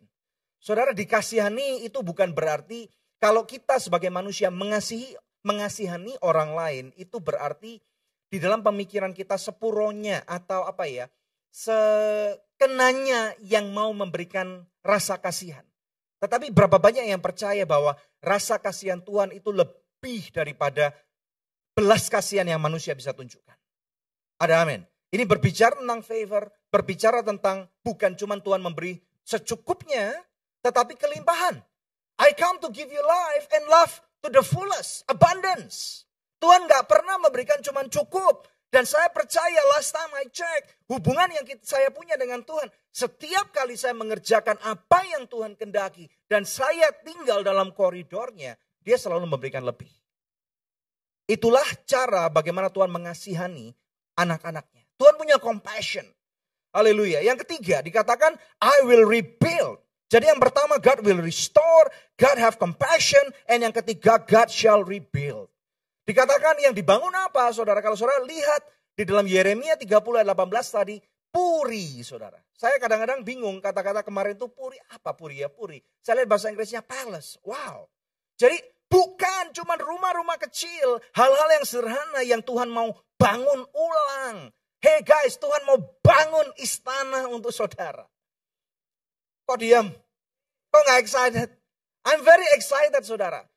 Saudara, 0.62 0.96
dikasihani 0.96 1.84
itu 1.84 2.00
bukan 2.00 2.32
berarti 2.32 2.88
kalau 3.20 3.44
kita 3.44 3.82
sebagai 3.82 4.14
manusia 4.14 4.48
mengasihi 4.48 5.18
mengasihani 5.46 6.18
orang 6.26 6.54
lain 6.54 6.86
itu 6.98 7.22
berarti 7.22 7.82
di 8.28 8.38
dalam 8.38 8.60
pemikiran 8.60 9.16
kita 9.16 9.40
sepuronya 9.40 10.28
atau 10.28 10.68
apa 10.68 10.84
ya, 10.88 11.08
sekenanya 11.52 13.34
yang 13.40 13.72
mau 13.72 13.90
memberikan 13.96 14.68
rasa 14.84 15.16
kasihan. 15.18 15.64
Tetapi 16.18 16.50
berapa 16.52 16.82
banyak 16.82 17.08
yang 17.08 17.22
percaya 17.22 17.64
bahwa 17.64 17.96
rasa 18.20 18.58
kasihan 18.58 19.00
Tuhan 19.00 19.32
itu 19.32 19.54
lebih 19.54 20.34
daripada 20.34 20.92
belas 21.78 22.10
kasihan 22.10 22.50
yang 22.50 22.60
manusia 22.60 22.98
bisa 22.98 23.14
tunjukkan. 23.14 23.56
Ada 24.42 24.66
amin. 24.66 24.82
Ini 25.08 25.24
berbicara 25.24 25.80
tentang 25.80 26.04
favor, 26.04 26.52
berbicara 26.68 27.24
tentang 27.24 27.70
bukan 27.80 28.18
cuma 28.20 28.36
Tuhan 28.42 28.60
memberi 28.60 29.00
secukupnya, 29.24 30.12
tetapi 30.66 31.00
kelimpahan. 31.00 31.64
I 32.18 32.34
come 32.34 32.58
to 32.66 32.74
give 32.74 32.90
you 32.90 33.00
life 33.06 33.46
and 33.54 33.70
love 33.70 33.94
to 34.22 34.28
the 34.34 34.44
fullest, 34.44 35.06
abundance. 35.10 36.06
Tuhan 36.38 36.70
gak 36.70 36.86
pernah 36.86 37.18
memberikan 37.18 37.60
cuma 37.66 37.86
cukup. 37.90 38.46
Dan 38.68 38.84
saya 38.84 39.08
percaya 39.16 39.64
last 39.80 39.96
time 39.96 40.12
I 40.20 40.28
check, 40.28 40.68
hubungan 40.92 41.32
yang 41.32 41.48
kita, 41.48 41.64
saya 41.64 41.88
punya 41.88 42.20
dengan 42.20 42.44
Tuhan, 42.44 42.68
setiap 42.92 43.56
kali 43.56 43.80
saya 43.80 43.96
mengerjakan 43.96 44.60
apa 44.60 45.08
yang 45.08 45.24
Tuhan 45.24 45.56
kendaki, 45.56 46.04
dan 46.28 46.44
saya 46.44 46.92
tinggal 47.00 47.48
dalam 47.48 47.72
koridornya, 47.72 48.60
dia 48.84 48.98
selalu 49.00 49.24
memberikan 49.24 49.64
lebih. 49.64 49.88
Itulah 51.32 51.64
cara 51.88 52.28
bagaimana 52.28 52.68
Tuhan 52.68 52.92
mengasihani 52.92 53.72
anak-anaknya. 54.20 54.84
Tuhan 55.00 55.16
punya 55.16 55.40
compassion. 55.40 56.04
Haleluya. 56.76 57.24
Yang 57.24 57.48
ketiga 57.48 57.80
dikatakan, 57.80 58.36
I 58.60 58.84
will 58.84 59.08
rebuild. 59.08 59.80
Jadi 60.08 60.32
yang 60.32 60.40
pertama 60.40 60.80
God 60.80 61.04
will 61.04 61.20
restore, 61.20 61.92
God 62.16 62.40
have 62.40 62.56
compassion, 62.56 63.22
and 63.52 63.60
yang 63.60 63.76
ketiga 63.76 64.24
God 64.24 64.48
shall 64.48 64.80
rebuild. 64.88 65.52
Dikatakan 66.08 66.64
yang 66.64 66.72
dibangun 66.72 67.12
apa 67.12 67.52
saudara? 67.52 67.84
Kalau 67.84 68.00
saudara 68.00 68.24
lihat 68.24 68.64
di 68.96 69.04
dalam 69.04 69.28
Yeremia 69.28 69.76
30 69.76 70.24
ayat 70.24 70.32
18 70.32 70.80
tadi, 70.80 70.96
puri 71.28 72.00
saudara. 72.08 72.40
Saya 72.56 72.80
kadang-kadang 72.80 73.28
bingung 73.28 73.60
kata-kata 73.60 74.02
kemarin 74.08 74.40
itu 74.40 74.48
puri, 74.48 74.80
apa 74.96 75.12
puri 75.12 75.44
ya 75.44 75.52
puri. 75.52 75.84
Saya 76.00 76.24
lihat 76.24 76.32
bahasa 76.32 76.48
Inggrisnya 76.48 76.80
palace, 76.80 77.36
wow. 77.44 77.84
Jadi 78.40 78.56
bukan 78.88 79.52
cuma 79.52 79.76
rumah-rumah 79.76 80.40
kecil, 80.40 81.04
hal-hal 81.14 81.50
yang 81.60 81.66
sederhana 81.68 82.22
yang 82.24 82.40
Tuhan 82.40 82.72
mau 82.72 82.96
bangun 83.20 83.68
ulang. 83.76 84.56
Hey 84.80 85.04
guys, 85.04 85.36
Tuhan 85.36 85.68
mau 85.68 85.78
bangun 86.00 86.48
istana 86.64 87.28
untuk 87.28 87.52
saudara. 87.52 88.08
Kok 89.48 89.64
diam? 89.64 89.88
Kok 90.76 90.82
nggak 90.84 91.00
excited? 91.00 91.48
I'm 92.04 92.20
very 92.20 92.44
excited 92.52 93.00
saudara. 93.08 93.48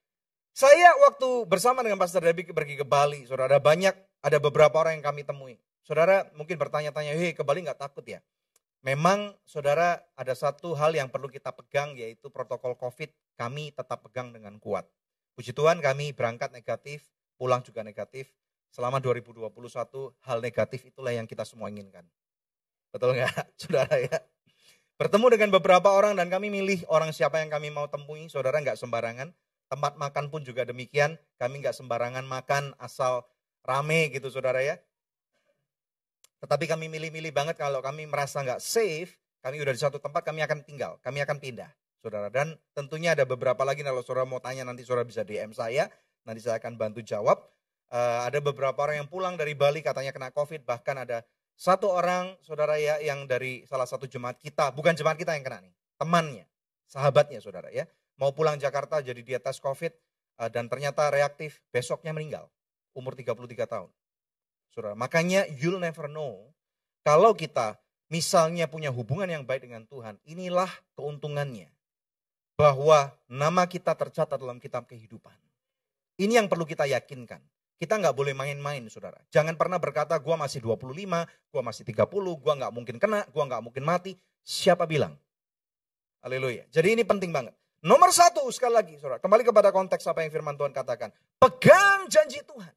Saya 0.54 0.94
waktu 1.02 1.50
bersama 1.50 1.82
dengan 1.82 1.98
Pastor 1.98 2.22
Debbie 2.22 2.46
pergi 2.46 2.78
ke 2.78 2.86
Bali, 2.86 3.26
saudara, 3.26 3.58
ada 3.58 3.58
banyak, 3.58 3.90
ada 4.22 4.38
beberapa 4.38 4.78
orang 4.78 5.02
yang 5.02 5.06
kami 5.10 5.26
temui. 5.26 5.58
Saudara 5.82 6.30
mungkin 6.38 6.62
bertanya-tanya, 6.62 7.18
hei 7.18 7.34
ke 7.34 7.42
Bali 7.42 7.66
nggak 7.66 7.82
takut 7.82 8.06
ya? 8.06 8.22
Memang 8.86 9.34
saudara 9.42 9.98
ada 10.14 10.30
satu 10.30 10.78
hal 10.78 10.94
yang 10.94 11.10
perlu 11.10 11.26
kita 11.26 11.50
pegang 11.50 11.98
yaitu 11.98 12.30
protokol 12.30 12.78
COVID 12.78 13.10
kami 13.34 13.74
tetap 13.74 14.06
pegang 14.06 14.30
dengan 14.30 14.62
kuat. 14.62 14.86
Puji 15.34 15.50
Tuhan 15.50 15.82
kami 15.82 16.14
berangkat 16.14 16.54
negatif, 16.54 17.10
pulang 17.34 17.66
juga 17.66 17.82
negatif. 17.82 18.30
Selama 18.70 19.02
2021 19.02 19.50
hal 20.22 20.38
negatif 20.38 20.86
itulah 20.86 21.10
yang 21.10 21.26
kita 21.26 21.42
semua 21.42 21.66
inginkan. 21.66 22.06
Betul 22.94 23.18
nggak 23.18 23.34
saudara 23.60 23.98
ya? 23.98 24.22
Bertemu 25.00 25.32
dengan 25.32 25.48
beberapa 25.56 25.96
orang 25.96 26.12
dan 26.12 26.28
kami 26.28 26.52
milih 26.52 26.84
orang 26.92 27.08
siapa 27.16 27.40
yang 27.40 27.48
kami 27.48 27.72
mau 27.72 27.88
temui. 27.88 28.28
Saudara 28.28 28.60
nggak 28.60 28.76
sembarangan. 28.76 29.32
Tempat 29.72 29.96
makan 29.96 30.28
pun 30.28 30.44
juga 30.44 30.68
demikian. 30.68 31.16
Kami 31.40 31.64
nggak 31.64 31.72
sembarangan 31.72 32.20
makan 32.28 32.76
asal 32.76 33.24
rame 33.64 34.12
gitu 34.12 34.28
saudara 34.28 34.60
ya. 34.60 34.76
Tetapi 36.44 36.68
kami 36.68 36.92
milih-milih 36.92 37.32
banget 37.32 37.56
kalau 37.56 37.80
kami 37.80 38.04
merasa 38.04 38.44
nggak 38.44 38.60
safe, 38.60 39.16
kami 39.40 39.64
udah 39.64 39.72
di 39.72 39.80
satu 39.80 39.96
tempat 39.96 40.20
kami 40.20 40.44
akan 40.44 40.68
tinggal, 40.68 41.00
kami 41.00 41.24
akan 41.24 41.40
pindah. 41.40 41.72
Saudara 42.04 42.28
dan 42.28 42.60
tentunya 42.76 43.16
ada 43.16 43.24
beberapa 43.24 43.64
lagi 43.64 43.80
kalau 43.80 44.04
saudara 44.04 44.28
mau 44.28 44.40
tanya 44.40 44.68
nanti 44.68 44.84
saudara 44.84 45.08
bisa 45.08 45.24
DM 45.24 45.56
saya, 45.56 45.88
nanti 46.28 46.44
saya 46.44 46.60
akan 46.60 46.76
bantu 46.76 47.00
jawab. 47.00 47.40
Uh, 47.88 48.28
ada 48.28 48.36
beberapa 48.44 48.76
orang 48.84 49.04
yang 49.04 49.08
pulang 49.08 49.40
dari 49.40 49.56
Bali 49.56 49.80
katanya 49.80 50.12
kena 50.12 50.28
COVID, 50.28 50.68
bahkan 50.68 51.00
ada 51.00 51.24
satu 51.60 51.92
orang 51.92 52.40
saudara 52.40 52.80
ya 52.80 52.96
yang 53.04 53.28
dari 53.28 53.68
salah 53.68 53.84
satu 53.84 54.08
jemaat 54.08 54.40
kita, 54.40 54.72
bukan 54.72 54.96
jemaat 54.96 55.20
kita 55.20 55.36
yang 55.36 55.44
kena 55.44 55.60
nih, 55.60 55.76
temannya, 56.00 56.48
sahabatnya 56.88 57.44
saudara 57.44 57.68
ya, 57.68 57.84
mau 58.16 58.32
pulang 58.32 58.56
Jakarta 58.56 59.04
jadi 59.04 59.20
dia 59.20 59.36
tes 59.36 59.60
COVID 59.60 59.92
eh, 60.40 60.48
dan 60.48 60.72
ternyata 60.72 61.12
reaktif, 61.12 61.60
besoknya 61.68 62.16
meninggal, 62.16 62.48
umur 62.96 63.12
33 63.12 63.68
tahun. 63.68 63.92
Saudara, 64.72 64.96
makanya 64.96 65.44
you'll 65.60 65.76
never 65.76 66.08
know 66.08 66.48
kalau 67.04 67.36
kita 67.36 67.76
misalnya 68.08 68.64
punya 68.64 68.88
hubungan 68.88 69.28
yang 69.28 69.44
baik 69.44 69.68
dengan 69.68 69.84
Tuhan, 69.84 70.16
inilah 70.24 70.68
keuntungannya. 70.96 71.68
Bahwa 72.56 73.12
nama 73.28 73.64
kita 73.64 73.96
tercatat 73.96 74.36
dalam 74.36 74.60
kitab 74.60 74.84
kehidupan. 74.84 75.32
Ini 76.20 76.44
yang 76.44 76.48
perlu 76.52 76.68
kita 76.68 76.84
yakinkan. 76.84 77.40
Kita 77.80 77.96
nggak 77.96 78.12
boleh 78.12 78.36
main-main, 78.36 78.84
saudara. 78.92 79.16
Jangan 79.32 79.56
pernah 79.56 79.80
berkata, 79.80 80.12
gua 80.20 80.36
masih 80.36 80.60
25, 80.60 81.24
gua 81.48 81.62
masih 81.64 81.80
30, 81.88 82.36
gua 82.36 82.52
nggak 82.60 82.72
mungkin 82.76 83.00
kena, 83.00 83.24
gua 83.32 83.48
nggak 83.48 83.62
mungkin 83.64 83.88
mati. 83.88 84.12
Siapa 84.44 84.84
bilang? 84.84 85.16
Haleluya. 86.20 86.68
Jadi 86.68 87.00
ini 87.00 87.08
penting 87.08 87.32
banget. 87.32 87.56
Nomor 87.80 88.12
satu, 88.12 88.44
sekali 88.52 88.76
lagi, 88.76 88.94
saudara. 89.00 89.16
Kembali 89.16 89.40
kepada 89.48 89.72
konteks 89.72 90.04
apa 90.04 90.20
yang 90.20 90.28
firman 90.28 90.60
Tuhan 90.60 90.76
katakan. 90.76 91.08
Pegang 91.40 92.04
janji 92.12 92.44
Tuhan. 92.44 92.74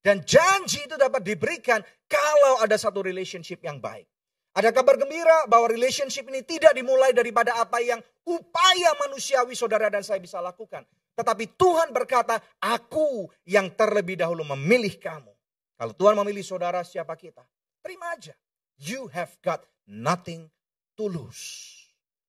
Dan 0.00 0.24
janji 0.24 0.88
itu 0.88 0.96
dapat 0.96 1.20
diberikan 1.20 1.84
kalau 2.08 2.64
ada 2.64 2.80
satu 2.80 3.04
relationship 3.04 3.60
yang 3.60 3.76
baik. 3.76 4.08
Ada 4.56 4.72
kabar 4.72 4.96
gembira 4.96 5.44
bahwa 5.52 5.68
relationship 5.68 6.24
ini 6.32 6.40
tidak 6.40 6.72
dimulai 6.72 7.12
daripada 7.12 7.60
apa 7.60 7.76
yang 7.84 8.00
upaya 8.24 8.96
manusiawi 9.04 9.52
saudara 9.52 9.92
dan 9.92 10.00
saya 10.00 10.16
bisa 10.16 10.40
lakukan. 10.40 10.80
Tetapi 11.16 11.56
Tuhan 11.56 11.96
berkata, 11.96 12.36
aku 12.60 13.32
yang 13.48 13.72
terlebih 13.72 14.20
dahulu 14.20 14.44
memilih 14.52 15.00
kamu. 15.00 15.32
Kalau 15.76 15.92
Tuhan 15.96 16.14
memilih 16.20 16.44
saudara, 16.44 16.84
siapa 16.84 17.16
kita? 17.16 17.40
Terima 17.80 18.12
aja. 18.12 18.36
You 18.76 19.08
have 19.16 19.32
got 19.40 19.64
nothing 19.88 20.52
to 21.00 21.08
lose. 21.08 21.72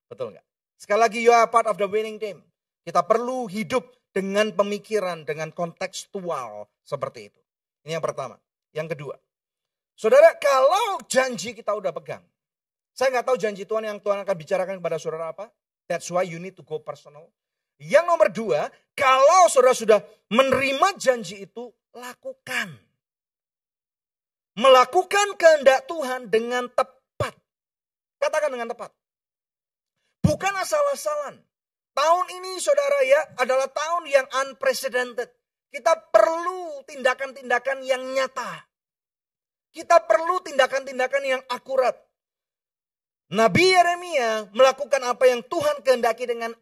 Betul 0.08 0.32
nggak? 0.32 0.48
Sekali 0.80 1.00
lagi, 1.04 1.20
you 1.20 1.36
are 1.36 1.52
part 1.52 1.68
of 1.68 1.76
the 1.76 1.88
winning 1.88 2.16
team. 2.16 2.40
Kita 2.88 3.04
perlu 3.04 3.52
hidup 3.52 3.92
dengan 4.16 4.56
pemikiran, 4.56 5.28
dengan 5.28 5.52
kontekstual 5.52 6.72
seperti 6.80 7.28
itu. 7.28 7.42
Ini 7.84 8.00
yang 8.00 8.04
pertama. 8.04 8.40
Yang 8.72 8.96
kedua, 8.96 9.16
saudara, 9.98 10.32
kalau 10.40 11.02
janji 11.10 11.52
kita 11.52 11.76
udah 11.76 11.92
pegang, 11.92 12.24
saya 12.96 13.12
nggak 13.14 13.26
tahu 13.28 13.38
janji 13.38 13.64
Tuhan 13.68 13.84
yang 13.84 14.00
Tuhan 14.00 14.24
akan 14.24 14.36
bicarakan 14.38 14.76
kepada 14.80 14.98
saudara 15.02 15.36
apa. 15.36 15.52
That's 15.88 16.08
why 16.12 16.24
you 16.24 16.40
need 16.40 16.56
to 16.60 16.64
go 16.64 16.80
personal. 16.80 17.28
Yang 17.78 18.06
nomor 18.10 18.28
dua, 18.34 18.62
kalau 18.98 19.46
saudara 19.50 19.78
sudah 19.78 20.00
menerima 20.34 20.98
janji 20.98 21.46
itu, 21.46 21.70
lakukan. 21.94 22.74
Melakukan 24.58 25.38
kehendak 25.38 25.86
Tuhan 25.86 26.34
dengan 26.34 26.66
tepat. 26.74 27.38
Katakan 28.18 28.50
dengan 28.50 28.74
tepat. 28.74 28.90
Bukan 30.26 30.54
asal-asalan. 30.58 31.38
Tahun 31.94 32.26
ini 32.42 32.58
saudara 32.62 33.00
ya 33.06 33.22
adalah 33.42 33.70
tahun 33.70 34.10
yang 34.10 34.26
unprecedented. 34.46 35.30
Kita 35.70 35.94
perlu 36.10 36.82
tindakan-tindakan 36.90 37.86
yang 37.86 38.02
nyata. 38.14 38.66
Kita 39.70 40.02
perlu 40.06 40.42
tindakan-tindakan 40.42 41.24
yang 41.26 41.42
akurat. 41.54 41.94
Nabi 43.30 43.76
Yeremia 43.76 44.50
melakukan 44.56 45.04
apa 45.04 45.28
yang 45.30 45.44
Tuhan 45.46 45.84
kehendaki 45.84 46.26
dengan 46.26 46.56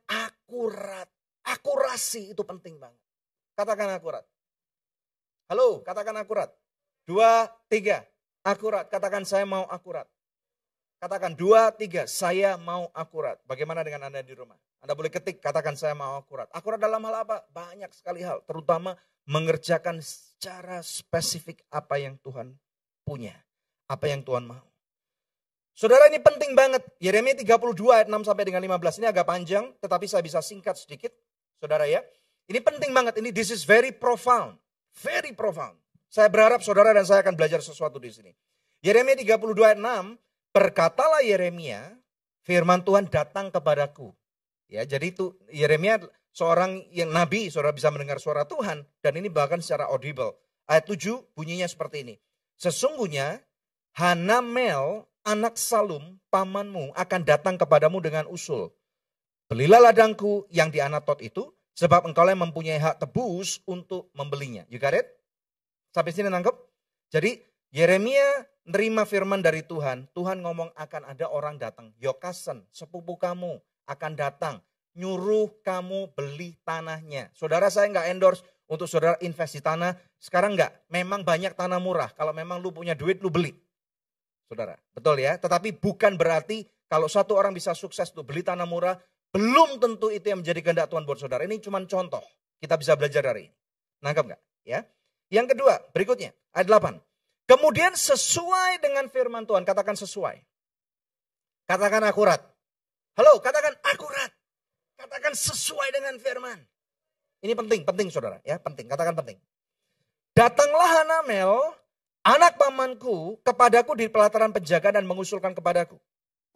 akurat. 0.46 1.10
Akurasi 1.46 2.38
itu 2.38 2.42
penting 2.46 2.78
banget. 2.78 3.02
Katakan 3.58 3.90
akurat. 3.98 4.26
Halo, 5.50 5.82
katakan 5.82 6.18
akurat. 6.22 6.50
Dua, 7.06 7.50
tiga. 7.70 8.06
Akurat. 8.46 8.86
Katakan 8.90 9.26
saya 9.26 9.46
mau 9.46 9.66
akurat. 9.70 10.06
Katakan 11.02 11.34
dua, 11.38 11.70
tiga. 11.74 12.06
Saya 12.06 12.58
mau 12.58 12.90
akurat. 12.94 13.42
Bagaimana 13.46 13.82
dengan 13.82 14.10
Anda 14.10 14.26
di 14.26 14.34
rumah? 14.34 14.58
Anda 14.82 14.94
boleh 14.94 15.10
ketik, 15.10 15.42
katakan 15.42 15.74
saya 15.74 15.98
mau 15.98 16.18
akurat. 16.18 16.50
Akurat 16.54 16.78
dalam 16.78 17.02
hal 17.10 17.26
apa? 17.26 17.46
Banyak 17.50 17.90
sekali 17.94 18.22
hal. 18.22 18.42
Terutama 18.46 18.94
mengerjakan 19.26 20.02
secara 20.02 20.82
spesifik 20.86 21.66
apa 21.74 21.98
yang 21.98 22.18
Tuhan 22.22 22.54
punya. 23.02 23.34
Apa 23.86 24.10
yang 24.10 24.22
Tuhan 24.22 24.46
mau. 24.46 24.66
Saudara 25.76 26.08
ini 26.08 26.24
penting 26.24 26.56
banget. 26.56 26.88
Yeremia 27.04 27.36
32 27.36 27.76
ayat 27.92 28.08
6 28.08 28.24
sampai 28.24 28.48
dengan 28.48 28.64
15. 28.64 29.04
Ini 29.04 29.12
agak 29.12 29.28
panjang, 29.28 29.76
tetapi 29.84 30.08
saya 30.08 30.24
bisa 30.24 30.40
singkat 30.40 30.80
sedikit. 30.80 31.12
Saudara 31.60 31.84
ya. 31.84 32.00
Ini 32.48 32.64
penting 32.64 32.96
banget. 32.96 33.20
Ini 33.20 33.36
this 33.36 33.52
is 33.52 33.68
very 33.68 33.92
profound. 33.92 34.56
Very 35.04 35.36
profound. 35.36 35.76
Saya 36.08 36.32
berharap 36.32 36.64
saudara 36.64 36.96
dan 36.96 37.04
saya 37.04 37.20
akan 37.20 37.36
belajar 37.36 37.60
sesuatu 37.60 38.00
di 38.00 38.08
sini. 38.08 38.32
Yeremia 38.80 39.20
32 39.20 39.36
ayat 39.68 39.80
6, 39.84 40.16
berkatalah 40.56 41.20
Yeremia, 41.28 42.00
firman 42.48 42.80
Tuhan 42.88 43.12
datang 43.12 43.52
kepadaku. 43.52 44.16
Ya, 44.72 44.88
jadi 44.88 45.12
itu 45.12 45.36
Yeremia 45.52 46.00
seorang 46.32 46.88
yang 46.96 47.12
nabi, 47.12 47.52
saudara 47.52 47.76
bisa 47.76 47.92
mendengar 47.92 48.24
suara 48.24 48.48
Tuhan 48.48 48.88
dan 49.04 49.14
ini 49.20 49.28
bahkan 49.28 49.60
secara 49.60 49.92
audible. 49.92 50.40
Ayat 50.72 50.88
7 50.88 51.36
bunyinya 51.36 51.68
seperti 51.68 52.08
ini. 52.08 52.16
Sesungguhnya 52.56 53.44
Hanamel 54.00 55.04
anak 55.26 55.58
Salum 55.60 56.22
pamanmu 56.30 56.94
akan 56.94 57.22
datang 57.26 57.58
kepadamu 57.60 58.00
dengan 58.00 58.30
usul. 58.30 58.70
Belilah 59.50 59.82
ladangku 59.82 60.46
yang 60.50 60.70
di 60.70 60.80
Anatot 60.82 61.22
itu 61.22 61.50
Sebab 61.76 62.08
engkau 62.08 62.24
yang 62.24 62.40
mempunyai 62.40 62.80
hak 62.80 63.04
tebus 63.04 63.60
untuk 63.68 64.08
membelinya. 64.16 64.64
You 64.72 64.80
got 64.80 64.96
it? 64.96 65.12
Sampai 65.92 66.16
sini 66.16 66.32
nangkep? 66.32 66.56
Jadi 67.12 67.36
Yeremia 67.76 68.48
nerima 68.64 69.04
firman 69.04 69.44
dari 69.44 69.60
Tuhan. 69.60 70.08
Tuhan 70.16 70.40
ngomong 70.40 70.72
akan 70.72 71.04
ada 71.04 71.28
orang 71.28 71.60
datang. 71.60 71.92
Yokasen, 72.00 72.64
sepupu 72.72 73.20
kamu 73.20 73.60
akan 73.92 74.12
datang. 74.16 74.64
Nyuruh 74.96 75.52
kamu 75.68 76.16
beli 76.16 76.56
tanahnya. 76.64 77.28
Saudara 77.36 77.68
saya 77.68 77.92
nggak 77.92 78.08
endorse 78.08 78.48
untuk 78.72 78.88
saudara 78.88 79.20
investasi 79.20 79.60
tanah. 79.60 80.00
Sekarang 80.16 80.56
nggak. 80.56 80.88
Memang 80.88 81.28
banyak 81.28 81.60
tanah 81.60 81.84
murah. 81.84 82.08
Kalau 82.16 82.32
memang 82.32 82.64
lu 82.64 82.72
punya 82.72 82.96
duit, 82.96 83.20
lu 83.20 83.28
beli. 83.28 83.52
Saudara, 84.46 84.78
betul 84.94 85.18
ya. 85.22 85.38
Tetapi 85.42 85.78
bukan 85.82 86.16
berarti 86.16 86.66
kalau 86.86 87.10
satu 87.10 87.34
orang 87.34 87.54
bisa 87.54 87.74
sukses 87.74 88.14
untuk 88.14 88.30
beli 88.30 88.46
tanah 88.46 88.70
murah, 88.70 88.96
belum 89.34 89.82
tentu 89.82 90.14
itu 90.14 90.32
yang 90.32 90.46
menjadi 90.46 90.62
kehendak 90.62 90.88
Tuhan 90.88 91.04
buat 91.04 91.20
saudara. 91.20 91.44
Ini 91.44 91.60
cuma 91.60 91.82
contoh. 91.84 92.24
Kita 92.62 92.80
bisa 92.80 92.96
belajar 92.96 93.20
dari 93.20 93.52
ini. 93.52 93.58
Nangkap 94.06 94.32
nggak? 94.32 94.42
Ya. 94.64 94.86
Yang 95.34 95.58
kedua, 95.58 95.82
berikutnya, 95.92 96.32
ayat 96.54 96.70
8. 96.70 97.02
Kemudian 97.46 97.94
sesuai 97.98 98.82
dengan 98.82 99.10
firman 99.10 99.44
Tuhan, 99.46 99.66
katakan 99.66 99.98
sesuai. 99.98 100.40
Katakan 101.66 102.06
akurat. 102.06 102.42
Halo, 103.18 103.42
katakan 103.42 103.74
akurat. 103.86 104.32
Katakan 104.96 105.34
sesuai 105.34 105.90
dengan 105.94 106.16
firman. 106.22 106.62
Ini 107.42 107.54
penting, 107.54 107.82
penting 107.86 108.08
saudara. 108.14 108.42
Ya, 108.46 108.58
penting, 108.62 108.86
katakan 108.90 109.14
penting. 109.18 109.38
Datanglah 110.34 111.02
Hanamel, 111.02 111.76
anak 112.26 112.58
pamanku, 112.58 113.38
kepadaku 113.46 113.94
di 113.94 114.10
pelataran 114.10 114.50
penjaga 114.50 114.98
dan 114.98 115.06
mengusulkan 115.06 115.54
kepadaku. 115.54 116.02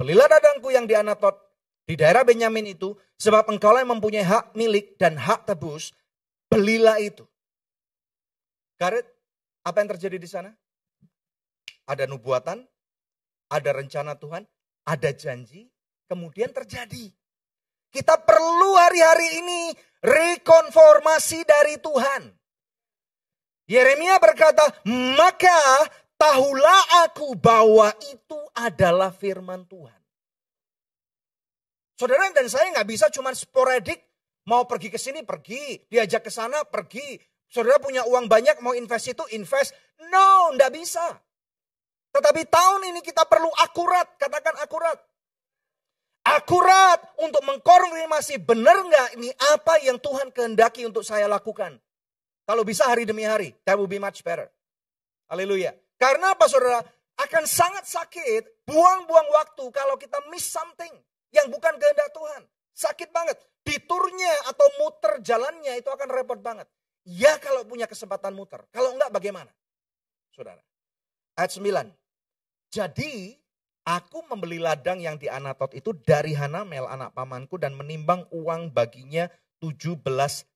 Belilah 0.02 0.26
dadangku 0.26 0.74
yang 0.74 0.90
di 0.90 0.98
Anatot 0.98 1.38
di 1.86 1.94
daerah 1.94 2.26
Benyamin 2.26 2.74
itu, 2.74 2.98
sebab 3.22 3.50
engkau 3.50 3.78
yang 3.78 3.90
mempunyai 3.94 4.26
hak 4.26 4.58
milik 4.58 4.98
dan 4.98 5.18
hak 5.18 5.46
tebus, 5.46 5.94
belilah 6.50 6.98
itu. 6.98 7.26
Karet, 8.78 9.06
apa 9.66 9.78
yang 9.84 9.90
terjadi 9.98 10.18
di 10.18 10.30
sana? 10.30 10.50
Ada 11.90 12.06
nubuatan, 12.06 12.62
ada 13.50 13.70
rencana 13.74 14.14
Tuhan, 14.16 14.46
ada 14.86 15.10
janji, 15.14 15.68
kemudian 16.06 16.54
terjadi. 16.54 17.10
Kita 17.90 18.22
perlu 18.22 18.78
hari-hari 18.78 19.42
ini 19.42 19.62
rekonformasi 20.06 21.42
dari 21.44 21.76
Tuhan. 21.82 22.39
Yeremia 23.70 24.18
berkata, 24.18 24.66
maka 25.14 25.86
tahulah 26.18 27.06
aku 27.06 27.38
bahwa 27.38 27.94
itu 28.10 28.40
adalah 28.58 29.14
firman 29.14 29.62
Tuhan. 29.70 29.94
Saudara 32.02 32.32
dan 32.34 32.50
saya 32.50 32.74
nggak 32.74 32.90
bisa 32.90 33.06
cuma 33.14 33.30
sporadik 33.36 34.02
mau 34.50 34.66
pergi 34.66 34.90
ke 34.90 34.98
sini 34.98 35.22
pergi, 35.22 35.86
diajak 35.86 36.26
ke 36.26 36.32
sana 36.34 36.66
pergi. 36.66 37.22
Saudara 37.46 37.78
punya 37.78 38.02
uang 38.10 38.26
banyak 38.26 38.58
mau 38.66 38.74
invest 38.74 39.14
itu 39.14 39.22
invest. 39.38 39.78
No, 40.10 40.50
nggak 40.58 40.74
bisa. 40.74 41.06
Tetapi 42.10 42.50
tahun 42.50 42.90
ini 42.90 43.06
kita 43.06 43.30
perlu 43.30 43.54
akurat, 43.62 44.18
katakan 44.18 44.58
akurat. 44.66 44.98
Akurat 46.26 47.00
untuk 47.22 47.42
mengkonfirmasi 47.46 48.42
benar 48.42 48.82
nggak 48.82 49.08
ini 49.18 49.30
apa 49.54 49.78
yang 49.86 50.02
Tuhan 50.02 50.34
kehendaki 50.34 50.90
untuk 50.90 51.06
saya 51.06 51.30
lakukan. 51.30 51.78
Kalau 52.50 52.66
bisa 52.66 52.90
hari 52.90 53.06
demi 53.06 53.30
hari, 53.30 53.54
that 53.62 53.78
will 53.78 53.86
be 53.86 54.02
much 54.02 54.26
better. 54.26 54.50
Haleluya. 55.30 55.70
Karena 56.02 56.34
apa 56.34 56.50
saudara? 56.50 56.82
Akan 57.22 57.46
sangat 57.46 57.86
sakit, 57.86 58.66
buang-buang 58.66 59.30
waktu 59.38 59.70
kalau 59.70 59.94
kita 60.02 60.18
miss 60.34 60.50
something 60.50 60.90
yang 61.30 61.46
bukan 61.54 61.78
kehendak 61.78 62.10
Tuhan. 62.10 62.42
Sakit 62.74 63.14
banget. 63.14 63.38
Diturnya 63.62 64.50
atau 64.50 64.66
muter 64.82 65.22
jalannya 65.22 65.78
itu 65.78 65.94
akan 65.94 66.10
repot 66.10 66.42
banget. 66.42 66.66
Ya 67.06 67.38
kalau 67.38 67.62
punya 67.70 67.86
kesempatan 67.86 68.34
muter. 68.34 68.66
Kalau 68.74 68.98
enggak 68.98 69.14
bagaimana? 69.14 69.54
Saudara. 70.34 70.66
Ayat 71.38 71.54
9. 71.54 71.86
Jadi 72.74 73.38
aku 73.86 74.26
membeli 74.26 74.58
ladang 74.58 74.98
yang 74.98 75.22
di 75.22 75.30
Anatot 75.30 75.70
itu 75.78 75.94
dari 76.02 76.34
Hanamel 76.34 76.90
anak 76.90 77.14
pamanku 77.14 77.62
dan 77.62 77.78
menimbang 77.78 78.26
uang 78.34 78.74
baginya 78.74 79.30
17 79.62 80.04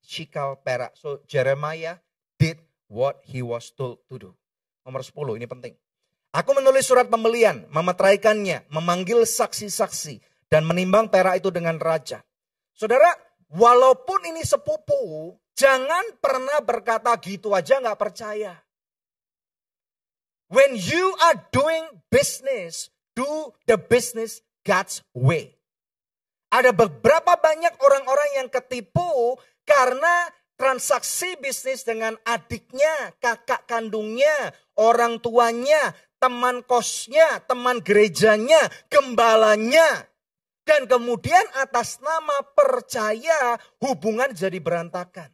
shikal 0.03 0.59
perak. 0.63 0.95
So 0.95 1.23
Jeremiah 1.27 1.99
did 2.39 2.59
what 2.87 3.23
he 3.23 3.43
was 3.43 3.71
told 3.71 4.03
to 4.11 4.15
do. 4.19 4.31
Nomor 4.83 5.03
10 5.03 5.39
ini 5.39 5.47
penting. 5.47 5.75
Aku 6.33 6.57
menulis 6.57 6.89
surat 6.89 7.07
pembelian, 7.13 7.69
memeteraikannya, 7.69 8.65
memanggil 8.73 9.21
saksi-saksi, 9.21 10.17
dan 10.49 10.65
menimbang 10.65 11.05
perak 11.13 11.45
itu 11.45 11.53
dengan 11.53 11.77
raja. 11.77 12.25
Saudara, 12.73 13.13
walaupun 13.53 14.33
ini 14.33 14.41
sepupu, 14.41 15.37
jangan 15.53 16.17
pernah 16.17 16.57
berkata 16.65 17.13
gitu 17.21 17.53
aja 17.53 17.77
nggak 17.77 18.01
percaya. 18.01 18.57
When 20.49 20.73
you 20.73 21.13
are 21.21 21.37
doing 21.53 21.85
business, 22.09 22.89
do 23.13 23.53
the 23.69 23.77
business 23.77 24.41
God's 24.65 25.05
way. 25.13 25.57
Ada 26.53 26.69
beberapa 26.69 27.33
banyak 27.33 27.81
orang-orang 27.81 28.29
yang 28.37 28.47
ketipu 28.53 29.41
karena 29.65 30.29
transaksi 30.53 31.33
bisnis 31.41 31.81
dengan 31.81 32.13
adiknya, 32.21 33.17
kakak 33.17 33.65
kandungnya, 33.65 34.53
orang 34.77 35.17
tuanya, 35.17 35.97
teman 36.21 36.61
kosnya, 36.61 37.41
teman 37.49 37.81
gerejanya, 37.81 38.69
gembalanya. 38.85 40.05
Dan 40.61 40.85
kemudian 40.85 41.43
atas 41.57 41.97
nama 42.05 42.37
percaya 42.53 43.57
hubungan 43.81 44.29
jadi 44.31 44.61
berantakan. 44.61 45.33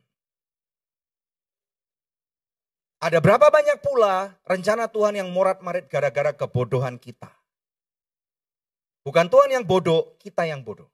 Ada 3.03 3.19
berapa 3.19 3.51
banyak 3.51 3.83
pula 3.83 4.39
rencana 4.47 4.87
Tuhan 4.87 5.19
yang 5.19 5.29
morat-marit 5.35 5.91
gara-gara 5.91 6.31
kebodohan 6.31 6.95
kita. 6.95 7.29
Bukan 9.03 9.27
Tuhan 9.27 9.51
yang 9.51 9.67
bodoh, 9.67 10.15
kita 10.17 10.47
yang 10.47 10.63
bodoh. 10.63 10.87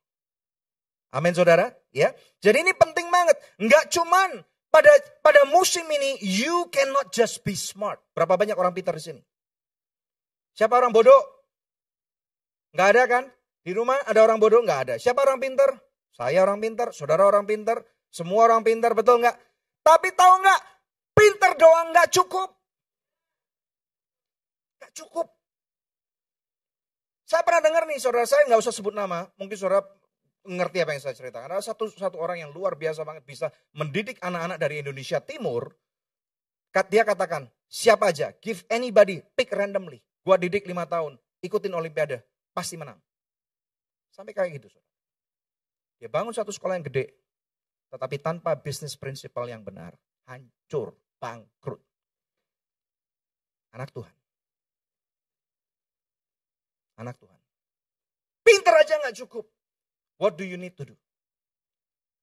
Amin 1.13 1.33
saudara. 1.35 1.73
Ya, 1.93 2.13
Jadi 2.41 2.65
ini 2.65 2.73
penting 2.73 3.07
banget. 3.11 3.37
Enggak 3.61 3.91
cuman 3.91 4.41
pada 4.73 4.91
pada 5.23 5.47
musim 5.47 5.85
ini 5.87 6.19
you 6.23 6.67
cannot 6.71 7.13
just 7.13 7.43
be 7.45 7.55
smart. 7.55 8.01
Berapa 8.11 8.35
banyak 8.35 8.57
orang 8.57 8.75
pintar 8.75 8.95
di 8.97 9.03
sini? 9.03 9.21
Siapa 10.55 10.75
orang 10.75 10.91
bodoh? 10.95 11.21
Enggak 12.75 12.87
ada 12.95 13.03
kan? 13.07 13.23
Di 13.65 13.71
rumah 13.73 13.97
ada 14.05 14.21
orang 14.21 14.37
bodoh? 14.37 14.61
Nggak 14.61 14.79
ada. 14.87 14.95
Siapa 15.01 15.25
orang 15.25 15.41
pinter? 15.41 15.73
Saya 16.15 16.47
orang 16.47 16.63
pinter, 16.63 16.95
saudara 16.95 17.27
orang 17.27 17.43
pinter, 17.43 17.83
semua 18.07 18.47
orang 18.47 18.63
pinter, 18.63 18.95
betul 18.95 19.19
nggak? 19.19 19.35
Tapi 19.83 20.15
tahu 20.15 20.33
nggak? 20.39 20.61
Pinter 21.11 21.51
doang 21.59 21.91
nggak 21.91 22.07
cukup. 22.13 22.49
Nggak 24.79 24.91
cukup. 24.95 25.27
Saya 27.27 27.41
pernah 27.41 27.61
dengar 27.65 27.83
nih, 27.89 27.99
saudara 27.99 28.23
saya 28.29 28.45
nggak 28.47 28.61
usah 28.61 28.71
sebut 28.71 28.93
nama, 28.93 29.27
mungkin 29.35 29.57
saudara 29.57 29.83
ngerti 30.45 30.77
apa 30.85 30.91
yang 30.95 31.03
saya 31.03 31.15
ceritakan. 31.17 31.49
Ada 31.51 31.73
satu 31.73 31.89
satu 31.89 32.17
orang 32.21 32.45
yang 32.45 32.51
luar 32.53 32.77
biasa 32.77 33.01
banget 33.03 33.25
bisa 33.25 33.49
mendidik 33.73 34.21
anak-anak 34.21 34.57
dari 34.61 34.81
Indonesia 34.81 35.19
Timur. 35.19 35.73
Dia 36.91 37.07
katakan, 37.07 37.47
siapa 37.71 38.11
aja, 38.11 38.35
give 38.43 38.61
anybody, 38.67 39.23
pick 39.33 39.47
randomly. 39.55 40.03
Gua 40.27 40.35
didik 40.35 40.67
lima 40.67 40.83
tahun, 40.83 41.15
ikutin 41.39 41.71
Olimpiade, 41.71 42.25
pasti 42.51 42.75
menang. 42.75 42.99
Sampai 44.11 44.35
kayak 44.35 44.59
gitu. 44.59 44.67
Dia 45.99 46.11
bangun 46.11 46.35
satu 46.35 46.51
sekolah 46.51 46.75
yang 46.75 46.87
gede. 46.87 47.15
Tetapi 47.95 48.19
tanpa 48.19 48.59
bisnis 48.59 48.99
prinsipal 48.99 49.47
yang 49.47 49.63
benar, 49.63 49.95
hancur, 50.27 50.99
bangkrut. 51.15 51.79
Anak 53.71 53.95
Tuhan. 53.95 54.15
Anak 56.99 57.15
Tuhan. 57.15 57.39
Pinter 58.43 58.75
aja 58.75 58.99
nggak 58.99 59.15
cukup. 59.23 59.54
What 60.15 60.39
do 60.39 60.47
you 60.47 60.55
need 60.55 60.79
to 60.79 60.85
do? 60.87 60.95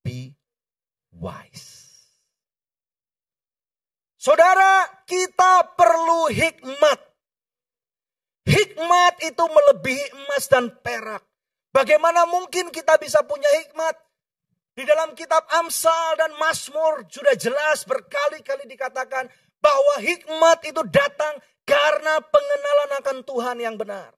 Be 0.02 0.34
wise. 1.12 1.92
Saudara, 4.16 4.86
kita 5.04 5.74
perlu 5.74 6.30
hikmat. 6.30 7.00
Hikmat 8.46 9.14
itu 9.22 9.44
melebihi 9.44 10.04
emas 10.14 10.46
dan 10.46 10.70
perak. 10.82 11.22
Bagaimana 11.74 12.26
mungkin 12.26 12.70
kita 12.70 12.98
bisa 13.02 13.22
punya 13.26 13.48
hikmat? 13.62 13.98
Di 14.72 14.88
dalam 14.88 15.12
kitab 15.12 15.44
Amsal 15.52 16.16
dan 16.16 16.32
Mazmur 16.40 17.04
sudah 17.10 17.36
jelas 17.36 17.84
berkali-kali 17.84 18.64
dikatakan 18.70 19.28
bahwa 19.60 19.94
hikmat 20.00 20.64
itu 20.64 20.80
datang 20.88 21.36
karena 21.68 22.18
pengenalan 22.24 22.90
akan 23.04 23.18
Tuhan 23.26 23.56
yang 23.60 23.76
benar. 23.76 24.10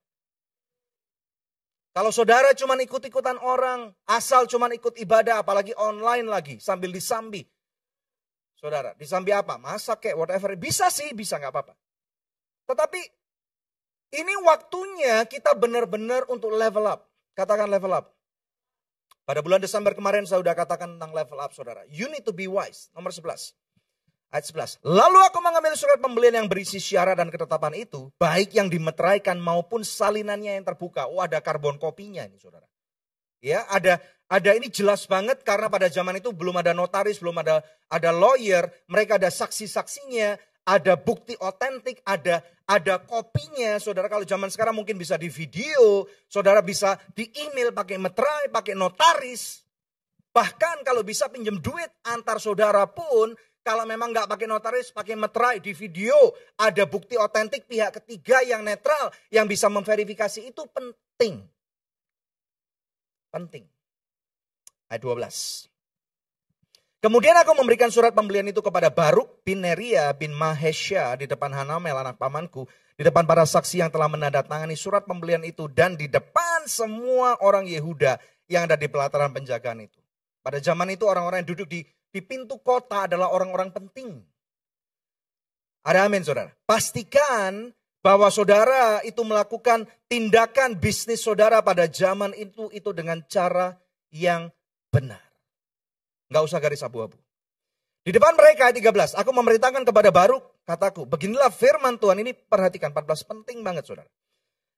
Kalau 1.95 2.11
saudara 2.11 2.51
cuma 2.59 2.75
ikut-ikutan 2.75 3.39
orang, 3.39 3.95
asal 4.11 4.51
cuma 4.51 4.67
ikut 4.67 4.99
ibadah, 4.99 5.47
apalagi 5.47 5.71
online 5.79 6.27
lagi, 6.27 6.59
sambil 6.59 6.91
disambi. 6.91 7.47
Saudara, 8.59 8.99
disambi 8.99 9.31
apa? 9.31 9.55
Masak 9.63 10.03
kayak 10.03 10.19
whatever. 10.19 10.59
Bisa 10.59 10.91
sih, 10.91 11.15
bisa 11.15 11.39
nggak 11.39 11.55
apa-apa. 11.55 11.79
Tetapi 12.67 13.01
ini 14.19 14.35
waktunya 14.43 15.23
kita 15.31 15.55
benar-benar 15.55 16.27
untuk 16.27 16.51
level 16.51 16.83
up. 16.91 17.07
Katakan 17.39 17.71
level 17.71 17.95
up. 17.95 18.11
Pada 19.23 19.39
bulan 19.41 19.63
Desember 19.63 19.95
kemarin 19.95 20.27
saya 20.27 20.43
sudah 20.43 20.53
katakan 20.59 20.99
tentang 20.99 21.15
level 21.15 21.39
up 21.39 21.55
saudara. 21.55 21.87
You 21.87 22.11
need 22.11 22.27
to 22.27 22.35
be 22.35 22.51
wise. 22.51 22.91
Nomor 22.91 23.15
11. 23.15 23.55
Ayat 24.35 24.51
11. 24.51 24.83
Lalu 24.83 25.19
aku 25.31 25.39
mengambil 25.39 25.79
surat 25.79 26.03
pembelian 26.03 26.43
yang 26.43 26.51
berisi 26.51 26.83
syarat 26.83 27.15
dan 27.15 27.31
ketetapan 27.31 27.87
itu, 27.87 28.11
baik 28.19 28.51
yang 28.51 28.67
dimeteraikan 28.67 29.39
maupun 29.39 29.87
salinannya 29.87 30.59
yang 30.59 30.67
terbuka. 30.67 31.07
Oh 31.07 31.23
ada 31.23 31.39
karbon 31.39 31.79
kopinya 31.79 32.27
ini 32.27 32.35
saudara. 32.43 32.67
Ya 33.39 33.63
ada 33.71 34.03
ada 34.27 34.51
ini 34.59 34.67
jelas 34.75 35.07
banget 35.07 35.47
karena 35.47 35.71
pada 35.71 35.87
zaman 35.87 36.19
itu 36.19 36.35
belum 36.35 36.59
ada 36.59 36.75
notaris, 36.75 37.23
belum 37.23 37.47
ada 37.47 37.63
ada 37.87 38.11
lawyer, 38.11 38.67
mereka 38.91 39.23
ada 39.23 39.31
saksi-saksinya, 39.31 40.35
ada 40.67 40.99
bukti 40.99 41.39
otentik, 41.39 42.03
ada 42.03 42.43
ada 42.67 42.99
kopinya. 43.07 43.79
Saudara 43.79 44.11
kalau 44.11 44.27
zaman 44.27 44.51
sekarang 44.51 44.75
mungkin 44.75 44.99
bisa 44.99 45.15
di 45.15 45.31
video, 45.31 46.11
saudara 46.27 46.59
bisa 46.59 46.99
di 47.15 47.31
email 47.39 47.71
pakai 47.71 48.03
meterai, 48.03 48.51
pakai 48.51 48.75
notaris. 48.75 49.63
Bahkan 50.35 50.83
kalau 50.83 51.07
bisa 51.07 51.31
pinjam 51.31 51.63
duit 51.63 51.95
antar 52.03 52.43
saudara 52.43 52.83
pun 52.91 53.31
kalau 53.65 53.89
memang 53.89 54.13
nggak 54.13 54.29
pakai 54.29 54.45
notaris, 54.45 54.93
pakai 54.93 55.17
meterai 55.17 55.57
di 55.57 55.73
video, 55.73 56.15
ada 56.61 56.85
bukti 56.85 57.17
otentik 57.17 57.65
pihak 57.65 57.97
ketiga 57.97 58.45
yang 58.45 58.61
netral, 58.61 59.09
yang 59.33 59.49
bisa 59.49 59.73
memverifikasi 59.73 60.53
itu 60.53 60.63
penting. 60.69 61.49
Penting. 63.33 63.65
Ayat 64.93 65.01
12. 65.01 65.73
Kemudian 67.01 67.37
aku 67.37 67.53
memberikan 67.57 67.89
surat 67.89 68.13
pembelian 68.13 68.49
itu 68.49 68.61
kepada 68.65 68.89
Baruk 68.89 69.45
bin 69.45 69.61
Neria 69.61 70.13
bin 70.17 70.33
Mahesya 70.33 71.17
di 71.21 71.29
depan 71.29 71.53
Hanamel 71.53 72.01
anak 72.01 72.17
pamanku. 72.21 72.65
Di 72.95 73.03
depan 73.05 73.29
para 73.29 73.45
saksi 73.45 73.85
yang 73.85 73.91
telah 73.93 74.09
menandatangani 74.09 74.73
surat 74.73 75.05
pembelian 75.05 75.45
itu. 75.45 75.69
Dan 75.69 76.01
di 76.01 76.09
depan 76.09 76.65
semua 76.65 77.37
orang 77.45 77.69
Yehuda 77.69 78.17
yang 78.49 78.65
ada 78.65 78.81
di 78.81 78.89
pelataran 78.89 79.37
penjagaan 79.37 79.85
itu. 79.85 80.01
Pada 80.41 80.61
zaman 80.61 80.97
itu 80.97 81.05
orang-orang 81.05 81.45
yang 81.45 81.51
duduk 81.53 81.69
di 81.69 81.85
di 82.15 82.23
pintu 82.23 82.63
kota 82.63 83.11
adalah 83.11 83.35
orang-orang 83.35 83.75
penting. 83.75 84.23
Ada 85.83 86.07
amin 86.07 86.23
saudara. 86.23 86.55
Pastikan 86.63 87.75
bahwa 87.99 88.31
saudara 88.31 89.03
itu 89.03 89.27
melakukan 89.27 89.91
tindakan 90.07 90.79
bisnis 90.79 91.27
saudara 91.27 91.59
pada 91.59 91.91
zaman 91.91 92.31
itu 92.39 92.71
itu 92.71 92.95
dengan 92.95 93.19
cara 93.27 93.75
yang 94.15 94.47
benar. 94.95 95.21
Nggak 96.31 96.45
usah 96.47 96.63
garis 96.63 96.87
abu-abu. 96.87 97.19
Di 98.05 98.13
depan 98.13 98.37
mereka 98.37 98.69
ayat 98.69 98.77
13, 98.79 99.17
aku 99.17 99.31
memerintahkan 99.33 99.83
kepada 99.83 100.13
Baruk, 100.13 100.45
kataku, 100.69 101.09
beginilah 101.09 101.49
firman 101.49 101.97
Tuhan 101.97 102.21
ini 102.21 102.37
perhatikan 102.37 102.93
14 102.93 103.25
penting 103.25 103.65
banget 103.65 103.89
saudara. 103.89 104.13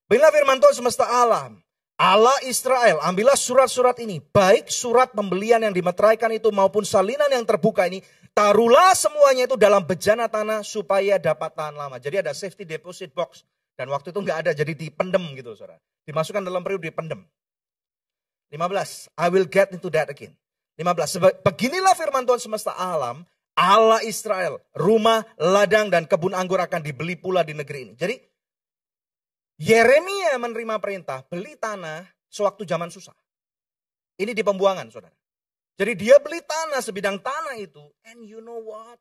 Beginilah 0.06 0.30
firman 0.30 0.62
Tuhan 0.62 0.74
semesta 0.78 1.04
alam. 1.10 1.58
Allah 1.96 2.36
Israel, 2.44 3.00
ambillah 3.00 3.40
surat-surat 3.40 3.96
ini, 4.04 4.20
baik 4.20 4.68
surat 4.68 5.16
pembelian 5.16 5.64
yang 5.64 5.72
dimeteraikan 5.72 6.28
itu 6.28 6.52
maupun 6.52 6.84
salinan 6.84 7.32
yang 7.32 7.40
terbuka 7.48 7.88
ini, 7.88 8.04
taruhlah 8.36 8.92
semuanya 8.92 9.48
itu 9.48 9.56
dalam 9.56 9.80
bejana 9.80 10.28
tanah 10.28 10.60
supaya 10.60 11.16
dapat 11.16 11.56
tahan 11.56 11.72
lama. 11.72 11.96
Jadi 11.96 12.20
ada 12.20 12.36
safety 12.36 12.68
deposit 12.68 13.16
box 13.16 13.48
dan 13.80 13.88
waktu 13.88 14.12
itu 14.12 14.20
nggak 14.20 14.44
ada, 14.44 14.52
jadi 14.52 14.76
dipendem 14.76 15.24
gitu 15.40 15.56
saudara. 15.56 15.80
Dimasukkan 16.04 16.44
dalam 16.44 16.60
periode 16.60 16.84
dipendem. 16.84 17.24
15, 18.52 19.08
I 19.16 19.26
will 19.32 19.48
get 19.48 19.72
into 19.72 19.88
that 19.88 20.12
again. 20.12 20.36
15, 20.76 21.40
beginilah 21.40 21.96
firman 21.96 22.28
Tuhan 22.28 22.44
semesta 22.44 22.76
alam, 22.76 23.24
Allah 23.56 24.04
Israel, 24.04 24.60
rumah, 24.76 25.24
ladang, 25.40 25.88
dan 25.88 26.04
kebun 26.04 26.36
anggur 26.36 26.60
akan 26.60 26.84
dibeli 26.84 27.16
pula 27.16 27.40
di 27.40 27.56
negeri 27.56 27.88
ini. 27.88 27.92
Jadi 27.96 28.20
Yeremia 29.56 30.36
menerima 30.36 30.76
perintah 30.76 31.24
beli 31.24 31.56
tanah 31.56 32.04
sewaktu 32.28 32.68
zaman 32.68 32.92
susah. 32.92 33.16
Ini 34.20 34.36
di 34.36 34.44
pembuangan 34.44 34.88
saudara. 34.92 35.16
Jadi 35.76 35.92
dia 35.96 36.16
beli 36.20 36.40
tanah 36.40 36.80
sebidang 36.80 37.20
tanah 37.20 37.56
itu. 37.60 37.84
And 38.08 38.24
you 38.24 38.40
know 38.40 38.60
what? 38.60 39.00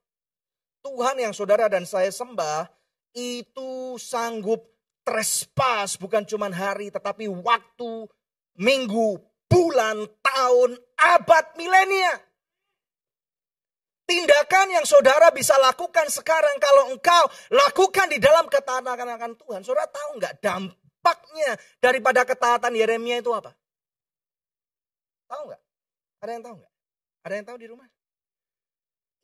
Tuhan 0.83 1.19
yang 1.19 1.31
saudara 1.31 1.71
dan 1.71 1.87
saya 1.87 2.11
sembah 2.11 2.67
itu 3.15 3.95
sanggup 3.95 4.63
trespas 5.07 5.95
bukan 5.95 6.27
cuma 6.27 6.51
hari 6.51 6.91
tetapi 6.91 7.31
waktu, 7.31 8.09
minggu, 8.59 9.21
bulan, 9.47 10.03
tahun, 10.19 10.75
abad, 10.99 11.45
milenia. 11.55 12.24
Tindakan 14.05 14.69
yang 14.69 14.85
saudara 14.85 15.33
bisa 15.33 15.57
lakukan 15.57 16.05
sekarang 16.13 16.61
kalau 16.61 16.93
engkau 16.93 17.25
lakukan 17.49 18.05
di 18.13 18.21
dalam 18.21 18.45
ketaatan 18.45 19.01
akan 19.01 19.33
Tuhan. 19.33 19.65
Saudara 19.65 19.89
tahu 19.89 20.21
nggak 20.21 20.45
dampaknya 20.45 21.57
daripada 21.81 22.21
ketaatan 22.21 22.77
Yeremia 22.77 23.17
itu 23.17 23.33
apa? 23.33 23.57
Tahu 25.25 25.41
nggak? 25.49 25.61
Ada 26.21 26.31
yang 26.37 26.43
tahu 26.45 26.55
nggak? 26.61 26.73
Ada 27.25 27.33
yang 27.33 27.45
tahu 27.49 27.57
di 27.57 27.67
rumah? 27.73 27.87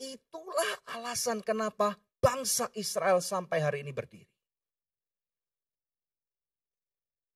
Itulah 0.01 0.73
alasan 0.97 1.45
kenapa 1.45 1.93
bangsa 2.17 2.65
Israel 2.73 3.21
sampai 3.21 3.61
hari 3.61 3.85
ini 3.85 3.93
berdiri. 3.93 4.25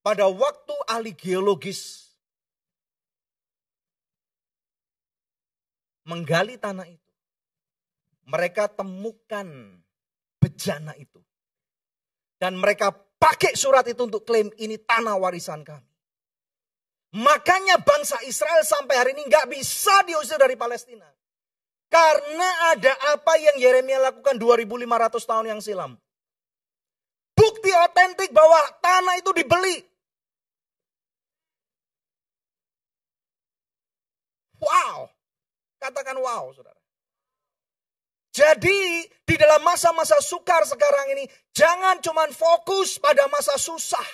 Pada 0.02 0.26
waktu 0.26 0.74
ahli 0.90 1.14
geologis 1.14 2.10
menggali 6.06 6.58
tanah 6.58 6.90
itu, 6.90 7.05
mereka 8.26 8.66
temukan 8.70 9.46
bejana 10.42 10.92
itu. 10.98 11.22
Dan 12.36 12.60
mereka 12.60 12.92
pakai 13.16 13.56
surat 13.56 13.86
itu 13.88 14.04
untuk 14.04 14.26
klaim 14.28 14.52
ini 14.60 14.76
tanah 14.76 15.16
warisan 15.16 15.64
kami. 15.64 15.88
Makanya 17.16 17.80
bangsa 17.80 18.20
Israel 18.28 18.60
sampai 18.60 18.94
hari 19.00 19.10
ini 19.16 19.24
nggak 19.24 19.48
bisa 19.48 20.04
diusir 20.04 20.36
dari 20.36 20.52
Palestina. 20.58 21.08
Karena 21.86 22.76
ada 22.76 22.92
apa 23.14 23.40
yang 23.40 23.56
Yeremia 23.56 24.02
lakukan 24.10 24.36
2500 24.36 25.16
tahun 25.24 25.46
yang 25.56 25.60
silam. 25.64 25.96
Bukti 27.32 27.72
otentik 27.72 28.34
bahwa 28.36 28.58
tanah 28.84 29.16
itu 29.16 29.30
dibeli. 29.32 29.80
Wow. 34.60 35.08
Katakan 35.80 36.16
wow, 36.20 36.52
saudara. 36.52 36.75
Jadi 38.36 39.08
di 39.24 39.34
dalam 39.40 39.64
masa-masa 39.64 40.20
sukar 40.20 40.60
sekarang 40.68 41.16
ini, 41.16 41.24
jangan 41.56 41.96
cuma 42.04 42.28
fokus 42.28 43.00
pada 43.00 43.24
masa 43.32 43.56
susah. 43.56 44.04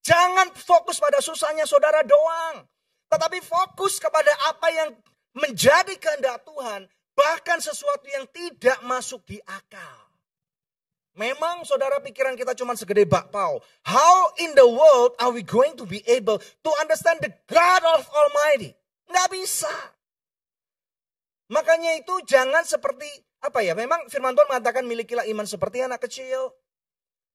Jangan 0.00 0.48
fokus 0.56 0.96
pada 0.96 1.20
susahnya 1.20 1.68
saudara 1.68 2.00
doang. 2.08 2.64
Tetapi 3.12 3.44
fokus 3.44 4.00
kepada 4.00 4.32
apa 4.48 4.68
yang 4.72 4.88
menjadi 5.36 5.92
kehendak 6.00 6.40
Tuhan. 6.48 6.88
Bahkan 7.12 7.58
sesuatu 7.60 8.08
yang 8.08 8.24
tidak 8.32 8.80
masuk 8.88 9.20
di 9.28 9.36
akal. 9.44 9.96
Memang 11.14 11.62
saudara 11.68 12.00
pikiran 12.00 12.34
kita 12.34 12.56
cuma 12.56 12.74
segede 12.74 13.04
bakpao. 13.04 13.60
How 13.84 14.34
in 14.40 14.56
the 14.56 14.66
world 14.66 15.14
are 15.20 15.30
we 15.30 15.44
going 15.44 15.76
to 15.78 15.84
be 15.84 16.00
able 16.08 16.40
to 16.40 16.70
understand 16.80 17.20
the 17.20 17.30
God 17.46 17.82
of 17.92 18.08
Almighty? 18.08 18.74
Nggak 19.06 19.28
bisa. 19.30 19.70
Makanya 21.52 22.00
itu 22.00 22.18
jangan 22.26 22.66
seperti 22.66 23.06
apa 23.44 23.60
ya? 23.60 23.76
Memang 23.76 24.08
firman 24.08 24.32
Tuhan 24.32 24.48
mengatakan 24.48 24.88
milikilah 24.88 25.28
iman 25.28 25.44
seperti 25.44 25.84
anak 25.84 26.00
kecil. 26.08 26.56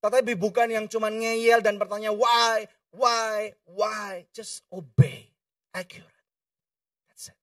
Tetapi 0.01 0.33
bukan 0.33 0.71
yang 0.73 0.85
cuma 0.89 1.13
ngeyel 1.13 1.61
dan 1.61 1.77
bertanya 1.77 2.09
why, 2.09 2.65
why, 2.89 3.53
why. 3.69 4.25
Just 4.33 4.65
obey. 4.73 5.29
Accurate. 5.69 6.25
That's 7.05 7.29
it. 7.29 7.37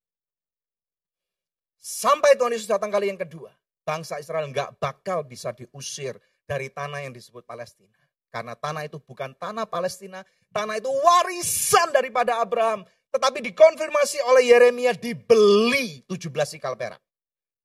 Sampai 1.79 2.35
Tuhan 2.35 2.50
Yesus 2.50 2.66
datang 2.66 2.90
kali 2.90 3.07
yang 3.07 3.20
kedua, 3.20 3.55
bangsa 3.87 4.18
Israel 4.18 4.50
nggak 4.50 4.83
bakal 4.83 5.22
bisa 5.22 5.55
diusir 5.55 6.18
dari 6.42 6.66
tanah 6.72 7.07
yang 7.07 7.14
disebut 7.14 7.46
Palestina. 7.46 7.94
Karena 8.35 8.59
tanah 8.59 8.83
itu 8.83 8.98
bukan 8.98 9.31
tanah 9.38 9.70
Palestina, 9.70 10.26
tanah 10.50 10.83
itu 10.83 10.90
warisan 10.90 11.94
daripada 11.94 12.42
Abraham. 12.42 12.83
Tetapi 13.14 13.38
dikonfirmasi 13.52 14.18
oleh 14.26 14.50
Yeremia 14.50 14.92
dibeli 14.92 16.02
17 16.11 16.59
sikal 16.59 16.74
perak. 16.74 17.00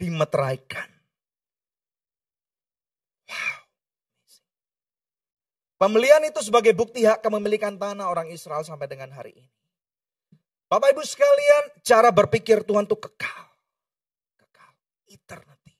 Dimeteraikan. 0.01 0.89
Wow. 3.29 3.59
Pembelian 5.77 6.25
itu 6.25 6.41
sebagai 6.41 6.73
bukti 6.73 7.05
hak 7.05 7.21
kepemilikan 7.21 7.77
tanah 7.77 8.09
orang 8.09 8.33
Israel 8.33 8.65
sampai 8.65 8.89
dengan 8.89 9.13
hari 9.13 9.37
ini. 9.37 9.49
Bapak 10.65 10.97
ibu 10.97 11.05
sekalian, 11.05 11.85
cara 11.85 12.09
berpikir 12.09 12.65
Tuhan 12.65 12.89
itu 12.89 12.97
kekal 12.97 13.51
eternity. 15.11 15.75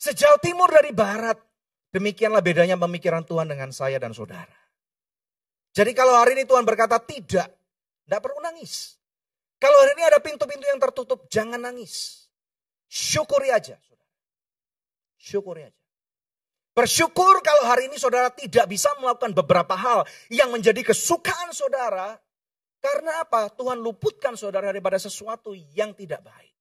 Sejauh 0.00 0.40
timur 0.40 0.68
dari 0.72 0.92
barat, 0.92 1.36
demikianlah 1.92 2.40
bedanya 2.40 2.76
pemikiran 2.76 3.24
Tuhan 3.24 3.48
dengan 3.48 3.72
saya 3.72 4.00
dan 4.00 4.16
saudara. 4.16 4.56
Jadi 5.74 5.92
kalau 5.96 6.16
hari 6.16 6.36
ini 6.38 6.44
Tuhan 6.48 6.64
berkata 6.64 7.00
tidak, 7.00 7.48
tidak 8.04 8.20
perlu 8.20 8.40
nangis. 8.40 8.96
Kalau 9.60 9.74
hari 9.80 9.96
ini 9.96 10.04
ada 10.04 10.18
pintu-pintu 10.20 10.64
yang 10.68 10.80
tertutup, 10.80 11.24
jangan 11.32 11.60
nangis. 11.60 12.23
Syukuri 12.94 13.50
aja. 13.50 13.74
Syukuri 15.18 15.66
aja. 15.66 15.82
Bersyukur 16.74 17.42
kalau 17.42 17.66
hari 17.66 17.90
ini 17.90 17.98
saudara 17.98 18.30
tidak 18.30 18.70
bisa 18.70 18.90
melakukan 19.02 19.34
beberapa 19.34 19.74
hal 19.74 20.06
yang 20.30 20.54
menjadi 20.54 20.78
kesukaan 20.86 21.50
saudara. 21.50 22.14
Karena 22.78 23.26
apa? 23.26 23.50
Tuhan 23.50 23.82
luputkan 23.82 24.38
saudara 24.38 24.70
daripada 24.70 24.98
sesuatu 24.98 25.58
yang 25.74 25.90
tidak 25.90 26.22
baik. 26.22 26.54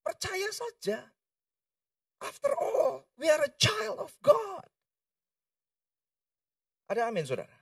Percaya 0.00 0.48
saja. 0.48 1.04
After 2.24 2.56
all, 2.56 3.04
we 3.20 3.28
are 3.28 3.44
a 3.44 3.52
child 3.60 4.00
of 4.00 4.16
God. 4.24 4.64
Ada 6.88 7.12
amin 7.12 7.28
saudara. 7.28 7.52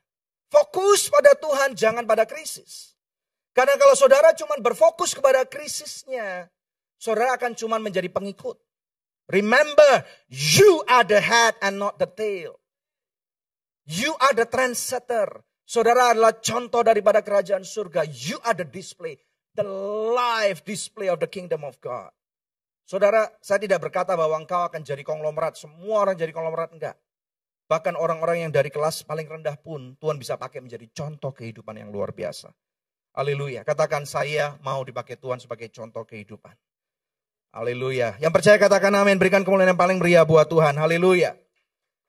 Fokus 0.55 1.11
pada 1.11 1.35
Tuhan, 1.35 1.75
jangan 1.75 2.07
pada 2.07 2.23
krisis. 2.23 2.95
Karena 3.51 3.75
kalau 3.75 3.99
saudara 3.99 4.31
cuma 4.39 4.55
berfokus 4.63 5.15
kepada 5.15 5.43
krisisnya, 5.47 6.47
saudara 7.01 7.37
akan 7.37 7.57
cuma 7.59 7.77
menjadi 7.83 8.09
pengikut. 8.11 8.59
Remember, 9.33 10.05
you 10.29 10.85
are 10.85 11.05
the 11.05 11.21
head 11.21 11.57
and 11.65 11.81
not 11.81 11.97
the 11.97 12.09
tail. 12.09 12.61
You 13.89 14.13
are 14.21 14.37
the 14.37 14.45
trendsetter. 14.45 15.45
Saudara 15.65 16.13
adalah 16.13 16.37
contoh 16.45 16.85
daripada 16.85 17.25
kerajaan 17.25 17.65
surga. 17.65 18.05
You 18.05 18.37
are 18.45 18.53
the 18.53 18.69
display, 18.69 19.17
the 19.57 19.65
live 20.13 20.61
display 20.69 21.09
of 21.09 21.25
the 21.25 21.29
kingdom 21.29 21.65
of 21.65 21.81
God. 21.81 22.13
Saudara, 22.85 23.33
saya 23.41 23.65
tidak 23.65 23.81
berkata 23.89 24.13
bahwa 24.13 24.37
engkau 24.37 24.61
akan 24.69 24.85
jadi 24.85 25.01
konglomerat. 25.01 25.57
Semua 25.57 26.05
orang 26.05 26.21
jadi 26.21 26.37
konglomerat, 26.37 26.77
enggak. 26.77 26.97
Bahkan 27.65 27.97
orang-orang 27.97 28.45
yang 28.45 28.53
dari 28.53 28.69
kelas 28.69 29.09
paling 29.09 29.25
rendah 29.25 29.57
pun 29.57 29.97
Tuhan 29.97 30.21
bisa 30.21 30.37
pakai 30.37 30.61
menjadi 30.61 30.85
contoh 30.93 31.33
kehidupan 31.33 31.81
yang 31.81 31.89
luar 31.89 32.13
biasa. 32.13 32.53
Haleluya. 33.17 33.65
Katakan 33.65 34.05
saya 34.05 34.61
mau 34.61 34.85
dipakai 34.85 35.17
Tuhan 35.17 35.41
sebagai 35.41 35.73
contoh 35.73 36.05
kehidupan. 36.05 36.53
Haleluya. 37.55 38.19
Yang 38.19 38.33
percaya 38.35 38.59
katakan 38.59 38.91
amin. 38.99 39.15
Berikan 39.15 39.47
kemuliaan 39.47 39.71
yang 39.71 39.79
paling 39.79 40.03
meriah 40.03 40.27
buat 40.27 40.51
Tuhan. 40.51 40.75
Haleluya. 40.75 41.39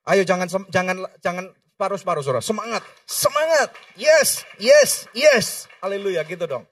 Ayo 0.10 0.25
jangan 0.25 0.49
jangan 0.73 1.05
jangan 1.21 1.53
paruh-paruh 1.77 2.25
saudara. 2.25 2.41
Semangat. 2.41 2.81
Semangat. 3.05 3.69
Yes. 3.93 4.41
Yes. 4.58 5.05
Yes. 5.13 5.69
Haleluya. 5.86 6.25
Gitu 6.25 6.49
dong. 6.49 6.65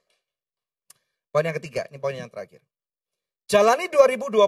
Poin 1.29 1.45
yang 1.45 1.53
ketiga. 1.61 1.85
Ini 1.93 2.01
poin 2.01 2.17
yang 2.17 2.33
terakhir. 2.33 2.65
Jalani 3.45 3.93
2021 3.93 4.41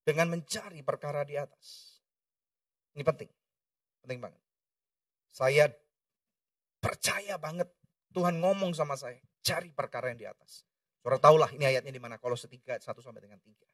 dengan 0.00 0.26
mencari 0.32 0.80
perkara 0.80 1.20
di 1.20 1.36
atas. 1.36 2.00
Ini 2.96 3.04
penting. 3.04 3.28
Penting 4.00 4.16
banget. 4.16 4.40
Saya 5.28 5.68
percaya 6.80 7.36
banget 7.36 7.68
Tuhan 8.16 8.40
ngomong 8.40 8.72
sama 8.72 8.96
saya. 8.96 9.20
Cari 9.44 9.68
perkara 9.76 10.08
yang 10.08 10.16
di 10.16 10.24
atas. 10.24 10.64
Saudara 11.00 11.16
tahulah 11.16 11.50
ini 11.56 11.64
ayatnya 11.64 11.92
di 11.96 12.02
mana. 12.02 12.20
Kalau 12.20 12.36
setiga, 12.36 12.76
satu 12.76 13.00
sampai 13.00 13.24
dengan 13.24 13.40
tiga. 13.40 13.64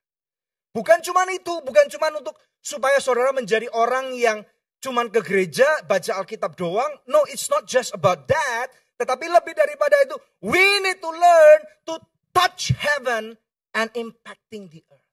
Bukan 0.70 1.02
cuma 1.02 1.26
itu, 1.32 1.54
bukan 1.64 1.86
cuma 1.90 2.12
untuk 2.14 2.36
supaya 2.62 3.00
saudara 3.02 3.32
menjadi 3.34 3.66
orang 3.74 4.14
yang 4.14 4.44
cuma 4.78 5.08
ke 5.10 5.24
gereja, 5.24 5.66
baca 5.88 6.22
Alkitab 6.22 6.54
doang. 6.54 6.92
No, 7.10 7.24
it's 7.26 7.50
not 7.50 7.66
just 7.66 7.96
about 7.96 8.30
that. 8.30 8.70
Tetapi 8.96 9.26
lebih 9.26 9.56
daripada 9.56 9.96
itu, 10.06 10.16
we 10.44 10.62
need 10.84 11.02
to 11.02 11.10
learn 11.10 11.60
to 11.88 11.94
touch 12.30 12.70
heaven 12.76 13.34
and 13.74 13.88
impacting 13.96 14.70
the 14.70 14.80
earth. 14.88 15.12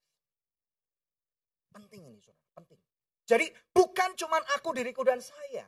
Penting 1.74 2.14
ini 2.14 2.20
saudara, 2.22 2.48
penting. 2.60 2.80
Jadi 3.26 3.46
bukan 3.74 4.14
cuma 4.20 4.38
aku, 4.54 4.72
diriku 4.78 5.02
dan 5.02 5.18
saya. 5.18 5.66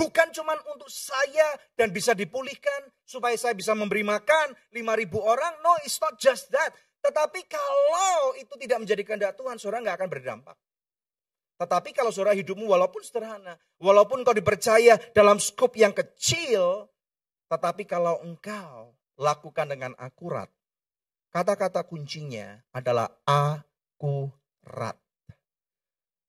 Bukan 0.00 0.32
cuma 0.32 0.56
untuk 0.72 0.88
saya 0.88 1.44
dan 1.76 1.92
bisa 1.92 2.16
dipulihkan 2.16 2.88
supaya 3.04 3.36
saya 3.36 3.52
bisa 3.52 3.76
memberi 3.76 4.00
makan 4.00 4.56
5.000 4.72 4.80
orang. 5.20 5.52
No, 5.60 5.76
it's 5.84 6.00
not 6.00 6.16
just 6.16 6.48
that. 6.48 6.72
Tetapi 7.04 7.44
kalau 7.44 8.32
itu 8.40 8.56
tidak 8.56 8.80
menjadi 8.80 9.02
kehendak 9.04 9.36
Tuhan, 9.36 9.60
saudara 9.60 9.84
nggak 9.84 9.96
akan 10.00 10.08
berdampak. 10.08 10.56
Tetapi 11.60 11.92
kalau 11.92 12.08
saudara 12.08 12.32
hidupmu 12.32 12.64
walaupun 12.64 13.04
sederhana, 13.04 13.60
walaupun 13.76 14.24
kau 14.24 14.32
dipercaya 14.32 14.96
dalam 15.12 15.36
skop 15.36 15.76
yang 15.76 15.92
kecil, 15.92 16.88
tetapi 17.52 17.84
kalau 17.84 18.24
engkau 18.24 18.96
lakukan 19.20 19.68
dengan 19.68 19.92
akurat, 20.00 20.48
Kata-kata 21.30 21.86
kuncinya 21.86 22.58
adalah 22.74 23.06
akurat. 23.22 24.98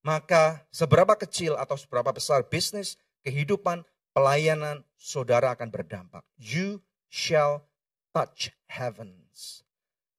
Maka 0.05 0.61
seberapa 0.69 1.17
kecil 1.17 1.57
atau 1.57 1.73
seberapa 1.73 2.13
besar 2.13 2.45
bisnis, 2.45 3.01
kehidupan, 3.25 3.85
pelayanan 4.13 4.83
saudara 4.97 5.53
akan 5.55 5.69
berdampak. 5.69 6.25
You 6.37 6.81
shall 7.07 7.65
touch 8.13 8.51
heavens 8.67 9.63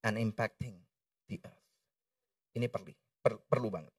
and 0.03 0.19
impacting 0.19 0.83
the 1.29 1.38
earth. 1.45 1.67
Ini 2.53 2.69
perlu, 2.69 2.93
per, 3.21 3.38
perlu 3.49 3.69
banget. 3.73 3.93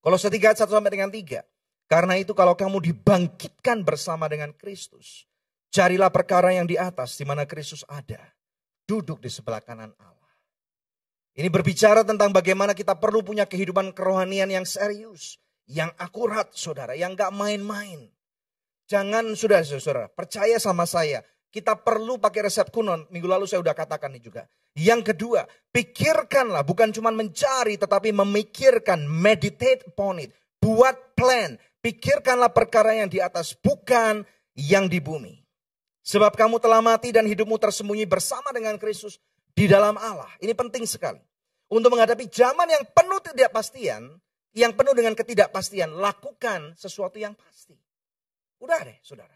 Kalau 0.00 0.16
setiga 0.16 0.56
satu 0.56 0.72
sampai 0.72 0.92
dengan 0.92 1.12
tiga. 1.12 1.44
Karena 1.90 2.14
itu 2.14 2.30
kalau 2.38 2.54
kamu 2.54 2.78
dibangkitkan 2.78 3.82
bersama 3.82 4.30
dengan 4.30 4.54
Kristus. 4.54 5.26
Carilah 5.74 6.10
perkara 6.10 6.54
yang 6.54 6.66
di 6.66 6.78
atas 6.78 7.18
di 7.18 7.26
mana 7.26 7.46
Kristus 7.46 7.82
ada 7.90 8.22
duduk 8.86 9.18
di 9.18 9.30
sebelah 9.30 9.58
kanan 9.62 9.90
Allah. 9.98 10.32
Ini 11.34 11.46
berbicara 11.46 12.02
tentang 12.02 12.34
bagaimana 12.34 12.74
kita 12.74 12.98
perlu 12.98 13.22
punya 13.22 13.46
kehidupan 13.46 13.94
kerohanian 13.94 14.50
yang 14.50 14.66
serius, 14.66 15.38
yang 15.70 15.94
akurat 16.02 16.50
saudara, 16.50 16.98
yang 16.98 17.14
gak 17.14 17.30
main-main. 17.30 18.10
Jangan 18.90 19.38
sudah 19.38 19.62
saudara, 19.62 20.10
percaya 20.10 20.58
sama 20.58 20.82
saya. 20.82 21.22
Kita 21.50 21.78
perlu 21.78 22.18
pakai 22.18 22.46
resep 22.46 22.70
kuno, 22.70 23.06
minggu 23.10 23.26
lalu 23.26 23.46
saya 23.46 23.62
sudah 23.62 23.74
katakan 23.74 24.10
ini 24.14 24.22
juga. 24.22 24.46
Yang 24.74 25.14
kedua, 25.14 25.46
pikirkanlah 25.74 26.62
bukan 26.62 26.94
cuma 26.94 27.10
mencari 27.10 27.74
tetapi 27.78 28.14
memikirkan, 28.14 29.06
meditate 29.06 29.86
upon 29.86 30.22
it. 30.22 30.30
Buat 30.62 31.18
plan, 31.18 31.58
pikirkanlah 31.82 32.54
perkara 32.54 32.94
yang 32.98 33.10
di 33.10 33.18
atas, 33.18 33.54
bukan 33.58 34.22
yang 34.54 34.86
di 34.86 35.02
bumi. 35.02 35.42
Sebab 36.06 36.38
kamu 36.38 36.62
telah 36.62 36.82
mati 36.82 37.10
dan 37.10 37.26
hidupmu 37.26 37.58
tersembunyi 37.58 38.06
bersama 38.06 38.50
dengan 38.54 38.78
Kristus 38.78 39.18
di 39.54 39.66
dalam 39.66 39.98
Allah. 39.98 40.30
Ini 40.38 40.54
penting 40.54 40.86
sekali. 40.86 41.18
Untuk 41.70 41.94
menghadapi 41.94 42.26
zaman 42.26 42.66
yang 42.66 42.82
penuh 42.90 43.22
ketidakpastian, 43.22 44.18
yang 44.56 44.74
penuh 44.74 44.94
dengan 44.94 45.14
ketidakpastian, 45.14 45.94
lakukan 45.94 46.74
sesuatu 46.74 47.16
yang 47.16 47.34
pasti. 47.38 47.78
Udah 48.60 48.82
deh, 48.82 48.98
saudara. 49.00 49.34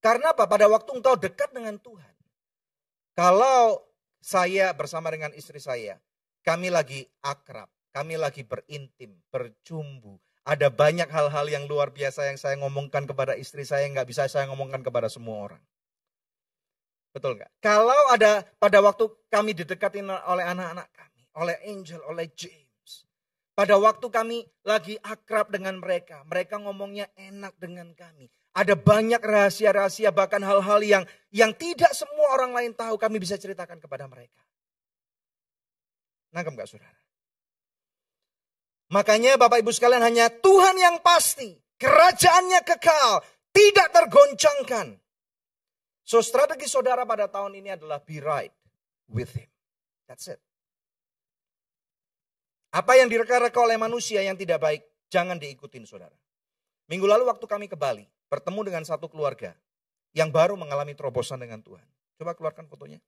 Karena 0.00 0.32
apa? 0.32 0.48
Pada 0.48 0.66
waktu 0.70 0.90
engkau 0.96 1.14
dekat 1.18 1.52
dengan 1.52 1.76
Tuhan. 1.80 2.14
Kalau 3.16 3.80
saya 4.20 4.72
bersama 4.76 5.08
dengan 5.08 5.32
istri 5.32 5.62
saya, 5.62 5.96
kami 6.44 6.68
lagi 6.68 7.04
akrab, 7.24 7.70
kami 7.90 8.20
lagi 8.20 8.44
berintim, 8.44 9.16
bercumbu. 9.32 10.20
Ada 10.46 10.70
banyak 10.70 11.10
hal-hal 11.10 11.46
yang 11.50 11.64
luar 11.66 11.90
biasa 11.90 12.30
yang 12.30 12.38
saya 12.38 12.54
ngomongkan 12.60 13.02
kepada 13.08 13.34
istri 13.34 13.66
saya, 13.66 13.88
nggak 13.90 14.06
bisa 14.06 14.30
saya 14.30 14.46
ngomongkan 14.46 14.84
kepada 14.84 15.10
semua 15.10 15.50
orang. 15.50 15.62
Betul 17.10 17.40
nggak? 17.40 17.50
Kalau 17.64 17.96
ada 18.12 18.44
pada 18.60 18.78
waktu 18.84 19.08
kami 19.32 19.56
didekatin 19.56 20.06
oleh 20.06 20.44
anak-anak 20.44 20.86
kami, 20.92 21.22
oleh 21.40 21.56
Angel, 21.66 22.00
oleh 22.04 22.28
James. 22.36 22.65
Pada 23.56 23.80
waktu 23.80 24.12
kami 24.12 24.44
lagi 24.68 25.00
akrab 25.00 25.48
dengan 25.48 25.80
mereka, 25.80 26.20
mereka 26.28 26.60
ngomongnya 26.60 27.08
enak 27.16 27.56
dengan 27.56 27.88
kami. 27.96 28.28
Ada 28.52 28.76
banyak 28.76 29.16
rahasia-rahasia 29.16 30.12
bahkan 30.12 30.44
hal-hal 30.44 30.84
yang 30.84 31.04
yang 31.32 31.56
tidak 31.56 31.96
semua 31.96 32.36
orang 32.36 32.52
lain 32.52 32.72
tahu 32.76 33.00
kami 33.00 33.16
bisa 33.16 33.40
ceritakan 33.40 33.80
kepada 33.80 34.04
mereka. 34.04 34.44
Nangkep 36.36 36.52
nggak 36.52 36.68
saudara? 36.68 37.00
Makanya 38.92 39.40
Bapak 39.40 39.64
Ibu 39.64 39.72
sekalian 39.72 40.04
hanya 40.04 40.28
Tuhan 40.28 40.76
yang 40.76 41.00
pasti. 41.00 41.56
Kerajaannya 41.80 42.60
kekal. 42.60 43.24
Tidak 43.56 43.88
tergoncangkan. 43.88 45.00
So 46.04 46.20
strategi 46.20 46.68
saudara 46.68 47.08
pada 47.08 47.26
tahun 47.26 47.56
ini 47.56 47.72
adalah 47.72 48.04
be 48.04 48.20
right 48.20 48.52
with 49.08 49.32
him. 49.32 49.48
That's 50.06 50.28
it. 50.28 50.45
Apa 52.76 52.92
yang 53.00 53.08
direka-reka 53.08 53.56
oleh 53.56 53.80
manusia 53.80 54.20
yang 54.20 54.36
tidak 54.36 54.60
baik, 54.60 54.84
jangan 55.08 55.40
diikutin 55.40 55.88
saudara. 55.88 56.12
Minggu 56.92 57.08
lalu 57.08 57.24
waktu 57.24 57.48
kami 57.48 57.72
ke 57.72 57.76
Bali, 57.78 58.04
bertemu 58.28 58.68
dengan 58.68 58.84
satu 58.84 59.08
keluarga 59.08 59.56
yang 60.12 60.28
baru 60.28 60.60
mengalami 60.60 60.92
terobosan 60.92 61.40
dengan 61.40 61.64
Tuhan. 61.64 61.88
Coba 62.20 62.36
keluarkan 62.36 62.68
fotonya. 62.68 63.00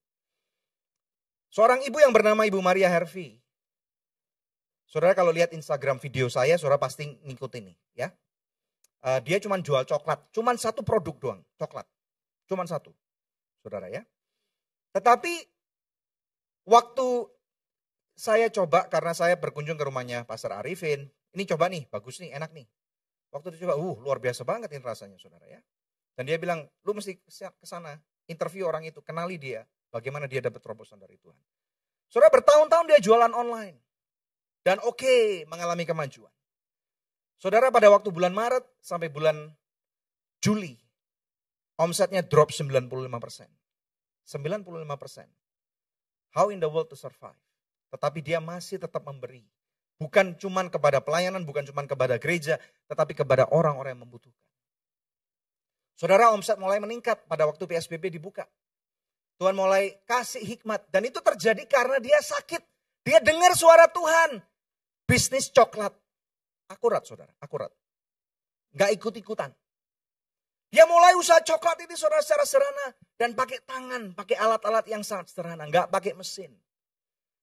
Seorang 1.53 1.85
ibu 1.85 2.01
yang 2.01 2.17
bernama 2.17 2.49
Ibu 2.49 2.65
Maria 2.65 2.89
Hervi. 2.89 3.37
Saudara 4.89 5.13
kalau 5.13 5.37
lihat 5.37 5.53
Instagram 5.53 6.01
video 6.01 6.33
saya, 6.33 6.57
saudara 6.57 6.81
pasti 6.81 7.05
ngikut 7.29 7.53
ini 7.61 7.77
ya. 7.93 8.09
Uh, 9.05 9.21
dia 9.21 9.37
cuma 9.37 9.61
jual 9.61 9.85
coklat, 9.85 10.33
cuma 10.33 10.57
satu 10.57 10.81
produk 10.81 11.17
doang, 11.21 11.41
coklat. 11.61 11.85
Cuma 12.49 12.65
satu, 12.65 12.97
saudara 13.61 13.93
ya. 13.93 14.01
Tetapi 14.97 15.45
waktu 16.65 17.07
saya 18.19 18.51
coba 18.51 18.91
karena 18.91 19.15
saya 19.15 19.39
berkunjung 19.39 19.79
ke 19.79 19.87
rumahnya 19.87 20.27
Pastor 20.27 20.51
Arifin, 20.51 21.07
ini 21.39 21.47
coba 21.47 21.71
nih, 21.71 21.87
bagus 21.87 22.19
nih, 22.19 22.35
enak 22.35 22.51
nih. 22.51 22.67
Waktu 23.31 23.55
itu 23.55 23.63
coba, 23.63 23.79
uh 23.79 23.97
luar 24.03 24.19
biasa 24.19 24.43
banget 24.43 24.75
ini 24.75 24.83
rasanya 24.83 25.15
saudara 25.23 25.47
ya. 25.47 25.63
Dan 26.19 26.27
dia 26.27 26.35
bilang, 26.35 26.67
lu 26.83 26.99
mesti 26.99 27.15
ke 27.23 27.31
sana, 27.63 27.95
interview 28.27 28.67
orang 28.67 28.83
itu, 28.91 28.99
kenali 29.07 29.39
dia, 29.39 29.63
bagaimana 29.95 30.27
dia 30.27 30.43
dapat 30.43 30.59
terobosan 30.59 30.99
dari 30.99 31.15
Tuhan. 31.15 31.39
Saudara 32.11 32.35
bertahun-tahun 32.35 32.91
dia 32.91 32.99
jualan 32.99 33.31
online. 33.31 33.79
Dan 34.67 34.83
oke, 34.83 34.99
okay, 34.99 35.47
mengalami 35.47 35.87
kemajuan. 35.87 36.35
Saudara 37.39 37.71
pada 37.71 37.87
waktu 37.87 38.11
bulan 38.11 38.35
Maret 38.35 38.67
sampai 38.83 39.15
bulan 39.15 39.55
Juli, 40.43 40.75
omsetnya 41.79 42.27
drop 42.27 42.51
95 42.51 42.91
persen. 43.23 43.47
95 44.27 44.67
persen. 44.99 45.31
How 46.35 46.51
in 46.51 46.59
the 46.59 46.67
world 46.67 46.91
to 46.91 46.99
survive? 46.99 47.39
Tetapi 47.89 48.19
dia 48.21 48.39
masih 48.39 48.81
tetap 48.81 49.05
memberi. 49.05 49.45
Bukan 49.99 50.39
cuman 50.39 50.71
kepada 50.71 51.03
pelayanan, 51.03 51.43
bukan 51.43 51.67
cuman 51.67 51.91
kepada 51.91 52.21
gereja, 52.23 52.61
tetapi 52.87 53.19
kepada 53.19 53.51
orang-orang 53.51 53.99
yang 53.99 54.07
membutuhkan. 54.07 54.47
Saudara 55.99 56.31
omset 56.31 56.55
mulai 56.63 56.79
meningkat 56.79 57.27
pada 57.27 57.43
waktu 57.51 57.67
PSBB 57.67 58.15
dibuka. 58.15 58.47
Tuhan 59.43 59.59
mulai 59.59 59.99
kasih 60.07 60.47
hikmat. 60.47 60.87
Dan 60.95 61.11
itu 61.11 61.19
terjadi 61.19 61.67
karena 61.67 61.99
dia 61.99 62.23
sakit. 62.23 62.63
Dia 63.03 63.19
dengar 63.19 63.59
suara 63.59 63.91
Tuhan. 63.91 64.39
Bisnis 65.09 65.51
coklat 65.51 65.91
Akurat 66.69 67.01
saudara, 67.01 67.33
akurat. 67.41 67.73
Gak 68.77 68.93
ikut-ikutan. 68.93 69.49
Dia 70.69 70.85
mulai 70.85 71.17
usaha 71.17 71.41
coklat 71.41 71.81
ini 71.89 71.97
saudara 71.97 72.21
secara 72.21 72.45
sederhana. 72.45 72.87
Dan 73.17 73.33
pakai 73.33 73.65
tangan, 73.65 74.13
pakai 74.13 74.37
alat-alat 74.37 74.85
yang 74.85 75.01
sangat 75.01 75.33
sederhana. 75.33 75.65
Gak 75.73 75.89
pakai 75.89 76.13
mesin. 76.13 76.53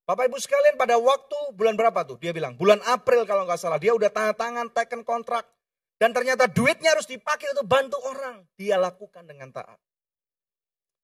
Bapak 0.05 0.29
ibu 0.29 0.37
sekalian 0.37 0.77
pada 0.77 1.01
waktu 1.01 1.57
bulan 1.57 1.73
berapa 1.73 2.05
tuh? 2.05 2.21
Dia 2.21 2.29
bilang 2.29 2.53
bulan 2.53 2.77
April 2.85 3.25
kalau 3.25 3.49
nggak 3.49 3.57
salah. 3.57 3.81
Dia 3.81 3.97
udah 3.97 4.13
tanda 4.13 4.37
tangan, 4.37 4.69
taken 4.69 5.01
kontrak. 5.01 5.49
Dan 5.97 6.13
ternyata 6.13 6.45
duitnya 6.45 6.93
harus 6.93 7.09
dipakai 7.09 7.57
untuk 7.57 7.65
bantu 7.65 7.97
orang. 8.05 8.45
Dia 8.53 8.77
lakukan 8.77 9.25
dengan 9.25 9.49
taat. 9.49 9.81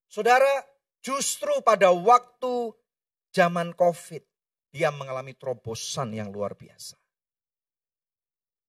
Saudara, 0.06 0.52
justru 1.02 1.50
pada 1.66 1.90
waktu 1.90 2.78
zaman 3.34 3.74
COVID. 3.74 4.22
Dia 4.72 4.94
mengalami 4.94 5.36
terobosan 5.36 6.16
yang 6.16 6.30
luar 6.32 6.56
biasa. 6.56 6.96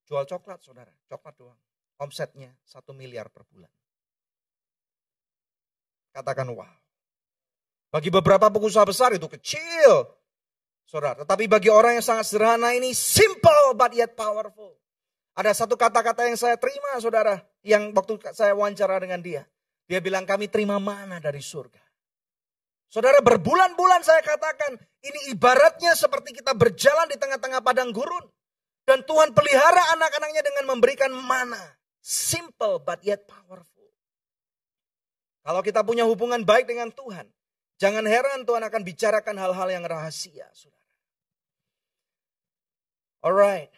Jual 0.09 0.27
coklat 0.27 0.65
saudara, 0.65 0.91
coklat 1.07 1.35
doang. 1.39 1.61
Omsetnya 2.03 2.51
satu 2.67 2.91
miliar 2.91 3.31
per 3.31 3.47
bulan. 3.47 3.71
Katakan 6.11 6.51
wow. 6.51 6.75
Bagi 7.93 8.09
beberapa 8.11 8.51
pengusaha 8.51 8.83
besar 8.89 9.15
itu 9.15 9.29
kecil. 9.29 10.22
Saudara, 10.93 11.25
tetapi 11.25 11.49
bagi 11.49 11.73
orang 11.73 11.97
yang 11.97 12.05
sangat 12.05 12.29
sederhana 12.29 12.77
ini 12.77 12.93
simple 12.93 13.73
but 13.73 13.97
yet 13.97 14.13
powerful. 14.13 14.77
Ada 15.33 15.65
satu 15.65 15.73
kata-kata 15.73 16.29
yang 16.29 16.37
saya 16.37 16.61
terima 16.61 17.01
saudara, 17.01 17.41
yang 17.65 17.97
waktu 17.97 18.21
saya 18.37 18.53
wawancara 18.53 19.01
dengan 19.01 19.25
dia. 19.25 19.49
Dia 19.89 20.05
bilang 20.05 20.29
kami 20.29 20.53
terima 20.53 20.77
mana 20.77 21.17
dari 21.17 21.41
surga. 21.41 21.81
Saudara 22.93 23.25
berbulan-bulan 23.25 24.05
saya 24.05 24.21
katakan, 24.21 24.77
ini 25.01 25.33
ibaratnya 25.33 25.97
seperti 25.97 26.37
kita 26.37 26.53
berjalan 26.53 27.09
di 27.09 27.17
tengah-tengah 27.17 27.65
padang 27.65 27.89
gurun. 27.89 28.29
Dan 28.85 29.01
Tuhan 29.09 29.33
pelihara 29.33 29.97
anak-anaknya 29.97 30.45
dengan 30.45 30.77
memberikan 30.77 31.09
mana. 31.09 31.73
Simple 32.05 32.85
but 32.85 33.01
yet 33.01 33.25
powerful. 33.25 33.89
Kalau 35.41 35.65
kita 35.65 35.81
punya 35.81 36.05
hubungan 36.05 36.45
baik 36.45 36.69
dengan 36.69 36.93
Tuhan, 36.93 37.33
jangan 37.81 38.05
heran 38.05 38.45
Tuhan 38.45 38.61
akan 38.69 38.83
bicarakan 38.85 39.41
hal-hal 39.41 39.69
yang 39.73 39.89
rahasia, 39.89 40.53
saudara. 40.53 40.82
Alright, 43.23 43.71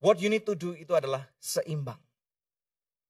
what 0.00 0.16
you 0.18 0.32
need 0.32 0.48
to 0.48 0.56
do 0.56 0.72
itu 0.72 0.96
adalah 0.96 1.28
seimbang. 1.36 2.00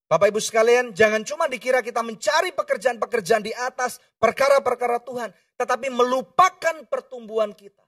Bapak 0.06 0.30
ibu 0.30 0.38
sekalian, 0.38 0.94
jangan 0.94 1.26
cuma 1.26 1.50
dikira 1.50 1.82
kita 1.82 1.98
mencari 1.98 2.54
pekerjaan-pekerjaan 2.54 3.42
di 3.42 3.50
atas 3.54 3.98
perkara-perkara 4.22 5.02
Tuhan, 5.02 5.34
tetapi 5.58 5.90
melupakan 5.90 6.86
pertumbuhan 6.86 7.50
kita. 7.50 7.82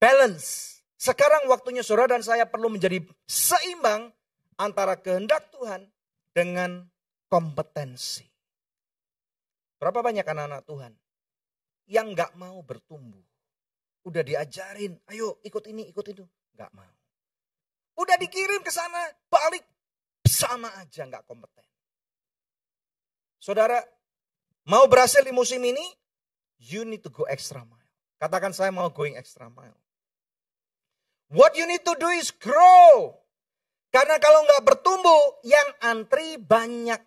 Balance. 0.00 0.80
Sekarang 0.96 1.48
waktunya 1.48 1.80
saudara 1.80 2.16
dan 2.16 2.24
saya 2.24 2.44
perlu 2.48 2.72
menjadi 2.72 3.04
seimbang 3.28 4.12
antara 4.56 4.96
kehendak 4.96 5.48
Tuhan 5.52 5.88
dengan 6.36 6.84
kompetensi. 7.28 8.24
Berapa 9.80 10.04
banyak 10.04 10.24
anak-anak 10.24 10.64
Tuhan 10.68 10.92
yang 11.88 12.12
nggak 12.12 12.36
mau 12.36 12.60
bertumbuh? 12.60 13.24
Udah 14.04 14.24
diajarin, 14.24 14.96
ayo 15.08 15.40
ikut 15.44 15.64
ini, 15.68 15.88
ikut 15.88 16.04
itu. 16.12 16.24
Nggak 16.56 16.70
mau. 16.74 16.94
Udah 18.00 18.16
dikirim 18.16 18.64
ke 18.64 18.72
sana, 18.72 19.12
balik. 19.28 19.62
Sama 20.24 20.72
aja 20.80 21.04
nggak 21.04 21.26
kompeten. 21.28 21.66
Saudara, 23.40 23.80
mau 24.68 24.84
berhasil 24.88 25.24
di 25.24 25.32
musim 25.32 25.60
ini, 25.64 25.84
you 26.60 26.84
need 26.84 27.00
to 27.00 27.12
go 27.12 27.24
extra 27.28 27.64
mile. 27.64 27.90
Katakan 28.20 28.52
saya 28.52 28.68
mau 28.68 28.92
going 28.92 29.16
extra 29.16 29.48
mile. 29.48 29.76
What 31.32 31.56
you 31.56 31.64
need 31.64 31.86
to 31.86 31.96
do 31.96 32.10
is 32.12 32.34
grow. 32.34 33.16
Karena 33.90 34.20
kalau 34.22 34.44
nggak 34.46 34.62
bertumbuh, 34.62 35.42
yang 35.42 35.68
antri 35.82 36.38
banyak. 36.38 37.00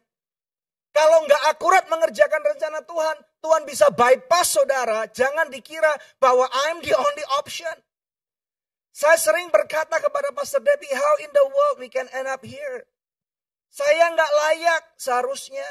Kalau 0.94 1.26
nggak 1.26 1.44
akurat 1.50 1.86
mengerjakan 1.90 2.42
rencana 2.44 2.86
Tuhan, 2.86 3.18
Tuhan 3.42 3.62
bisa 3.66 3.90
bypass 3.90 4.58
saudara. 4.58 5.10
Jangan 5.10 5.50
dikira 5.50 5.90
bahwa 6.22 6.46
I'm 6.50 6.86
the 6.86 6.94
only 6.94 7.26
option. 7.42 7.74
Saya 8.94 9.18
sering 9.18 9.50
berkata 9.50 9.98
kepada 9.98 10.30
Pastor 10.38 10.62
Debbie, 10.62 10.94
how 10.94 11.16
in 11.26 11.34
the 11.34 11.46
world 11.50 11.82
we 11.82 11.90
can 11.90 12.06
end 12.14 12.30
up 12.30 12.46
here? 12.46 12.86
Saya 13.74 14.14
nggak 14.14 14.32
layak 14.38 14.84
seharusnya. 15.02 15.66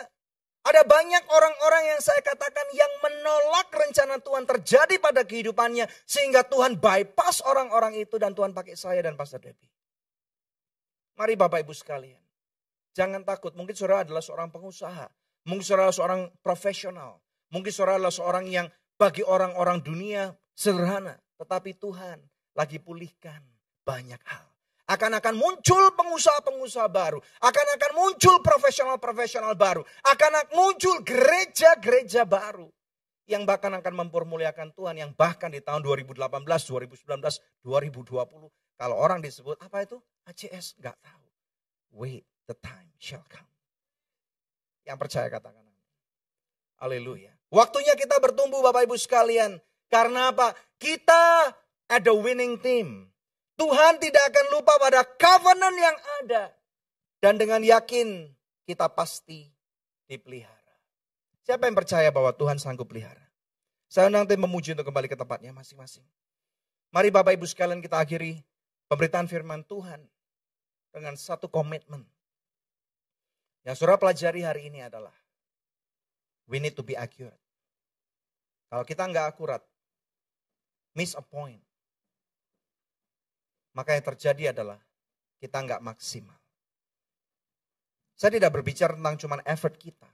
Ada 0.67 0.83
banyak 0.83 1.27
orang-orang 1.31 1.95
yang 1.95 2.01
saya 2.03 2.19
katakan 2.23 2.67
yang 2.75 2.91
menolak 2.99 3.71
rencana 3.71 4.19
Tuhan 4.19 4.43
terjadi 4.47 4.99
pada 4.99 5.23
kehidupannya. 5.23 5.87
Sehingga 6.03 6.43
Tuhan 6.43 6.83
bypass 6.83 7.47
orang-orang 7.47 7.95
itu 8.03 8.19
dan 8.19 8.35
Tuhan 8.35 8.51
pakai 8.51 8.75
saya 8.75 8.99
dan 9.07 9.15
Pastor 9.15 9.39
Debbie. 9.39 9.71
Mari 11.15 11.39
Bapak 11.39 11.63
Ibu 11.63 11.75
sekalian. 11.79 12.23
Jangan 12.99 13.23
takut, 13.23 13.55
mungkin 13.55 13.79
saudara 13.79 14.03
adalah 14.03 14.23
seorang 14.23 14.51
pengusaha. 14.51 15.07
Mungkin 15.47 15.63
saudara 15.63 15.91
adalah 15.91 15.99
seorang 15.99 16.23
profesional. 16.43 17.23
Mungkin 17.55 17.71
saudara 17.71 18.03
adalah 18.03 18.15
seorang 18.15 18.51
yang 18.51 18.67
bagi 18.99 19.23
orang-orang 19.23 19.79
dunia 19.79 20.35
sederhana. 20.59 21.23
Tetapi 21.39 21.79
Tuhan 21.79 22.32
lagi 22.53 22.81
pulihkan 22.81 23.41
banyak 23.83 24.21
hal 24.25 24.53
akan 24.93 25.23
akan 25.23 25.35
muncul 25.39 25.95
pengusaha-pengusaha 25.97 26.89
baru, 26.93 27.17
akan 27.41 27.67
akan 27.81 27.93
muncul 27.97 28.37
profesional-profesional 28.45 29.57
baru, 29.57 29.81
akan 30.05 30.31
akan 30.43 30.53
muncul 30.53 31.01
gereja-gereja 31.01 32.29
baru 32.29 32.69
yang 33.25 33.49
bahkan 33.49 33.73
akan 33.73 34.05
mempermuliakan 34.05 34.75
Tuhan 34.77 34.99
yang 35.01 35.17
bahkan 35.17 35.49
di 35.49 35.65
tahun 35.65 35.81
2018, 35.81 36.19
2019, 36.19 37.09
2020 37.65 38.53
kalau 38.77 38.97
orang 38.99 39.23
disebut 39.23 39.57
apa 39.63 39.87
itu 39.87 39.97
ACS 40.27 40.77
nggak 40.77 40.99
tahu. 40.99 41.27
Wait, 42.03 42.27
the 42.51 42.57
time 42.59 42.91
shall 42.99 43.23
come. 43.31 43.49
Yang 44.83 44.99
percaya 44.99 45.31
katakan 45.31 45.63
Haleluya. 46.83 47.31
Waktunya 47.55 47.95
kita 47.95 48.19
bertumbuh 48.19 48.59
Bapak 48.59 48.91
Ibu 48.91 48.99
sekalian. 48.99 49.63
Karena 49.87 50.35
apa? 50.35 50.51
Kita 50.83 51.47
ada 51.93 52.13
winning 52.17 52.57
team. 52.57 53.13
Tuhan 53.61 54.01
tidak 54.01 54.25
akan 54.33 54.47
lupa 54.57 54.75
pada 54.81 55.05
covenant 55.05 55.77
yang 55.77 55.97
ada. 56.25 56.43
Dan 57.21 57.39
dengan 57.39 57.61
yakin 57.63 58.33
kita 58.65 58.89
pasti 58.91 59.47
dipelihara. 60.09 60.75
Siapa 61.45 61.69
yang 61.69 61.77
percaya 61.77 62.09
bahwa 62.11 62.33
Tuhan 62.35 62.59
sanggup 62.59 62.91
pelihara? 62.91 63.23
Saya 63.93 64.09
nanti 64.09 64.35
memuji 64.41 64.73
untuk 64.73 64.89
kembali 64.89 65.07
ke 65.07 65.15
tempatnya 65.15 65.53
masing-masing. 65.53 66.03
Mari 66.91 67.13
Bapak 67.13 67.37
Ibu 67.37 67.45
sekalian 67.45 67.85
kita 67.85 68.01
akhiri 68.01 68.41
pemberitaan 68.89 69.29
firman 69.29 69.63
Tuhan 69.69 70.01
dengan 70.93 71.15
satu 71.17 71.49
komitmen. 71.49 72.05
Yang 73.63 73.85
surah 73.85 74.01
pelajari 74.01 74.43
hari 74.43 74.73
ini 74.73 74.83
adalah 74.83 75.15
we 76.51 76.59
need 76.59 76.75
to 76.75 76.83
be 76.83 76.99
accurate. 76.99 77.39
Kalau 78.73 78.85
kita 78.89 79.05
nggak 79.05 79.29
akurat, 79.29 79.63
miss 80.97 81.13
a 81.15 81.23
point. 81.23 81.61
Maka 83.73 83.97
yang 83.97 84.05
terjadi 84.05 84.53
adalah 84.53 84.81
kita 85.41 85.59
nggak 85.59 85.81
maksimal. 85.81 86.37
Saya 88.15 88.39
tidak 88.39 88.55
berbicara 88.55 88.95
tentang 88.95 89.17
cuma 89.19 89.37
effort 89.49 89.75
kita. 89.81 90.07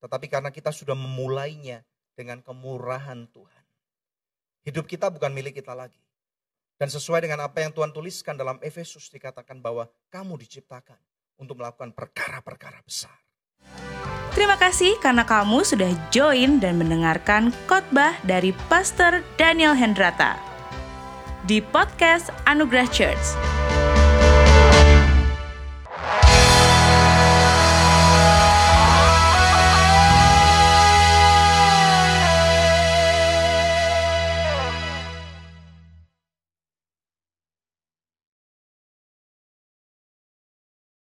Tetapi 0.00 0.26
karena 0.30 0.48
kita 0.48 0.70
sudah 0.70 0.94
memulainya 0.96 1.82
dengan 2.14 2.40
kemurahan 2.40 3.26
Tuhan. 3.28 3.64
Hidup 4.64 4.88
kita 4.88 5.12
bukan 5.12 5.34
milik 5.34 5.60
kita 5.60 5.76
lagi. 5.76 6.00
Dan 6.80 6.88
sesuai 6.88 7.26
dengan 7.26 7.44
apa 7.44 7.60
yang 7.60 7.70
Tuhan 7.70 7.92
tuliskan 7.92 8.34
dalam 8.34 8.58
Efesus 8.64 9.12
dikatakan 9.12 9.60
bahwa 9.60 9.86
kamu 10.08 10.40
diciptakan 10.40 10.98
untuk 11.38 11.60
melakukan 11.60 11.92
perkara-perkara 11.92 12.80
besar. 12.82 13.14
Terima 14.34 14.58
kasih 14.58 14.98
karena 14.98 15.22
kamu 15.22 15.62
sudah 15.62 15.90
join 16.10 16.58
dan 16.58 16.74
mendengarkan 16.74 17.54
khotbah 17.70 18.18
dari 18.26 18.50
Pastor 18.66 19.22
Daniel 19.38 19.78
Hendrata 19.78 20.53
di 21.44 21.60
podcast 21.60 22.32
Anugerah 22.48 22.88
Church. 22.88 23.63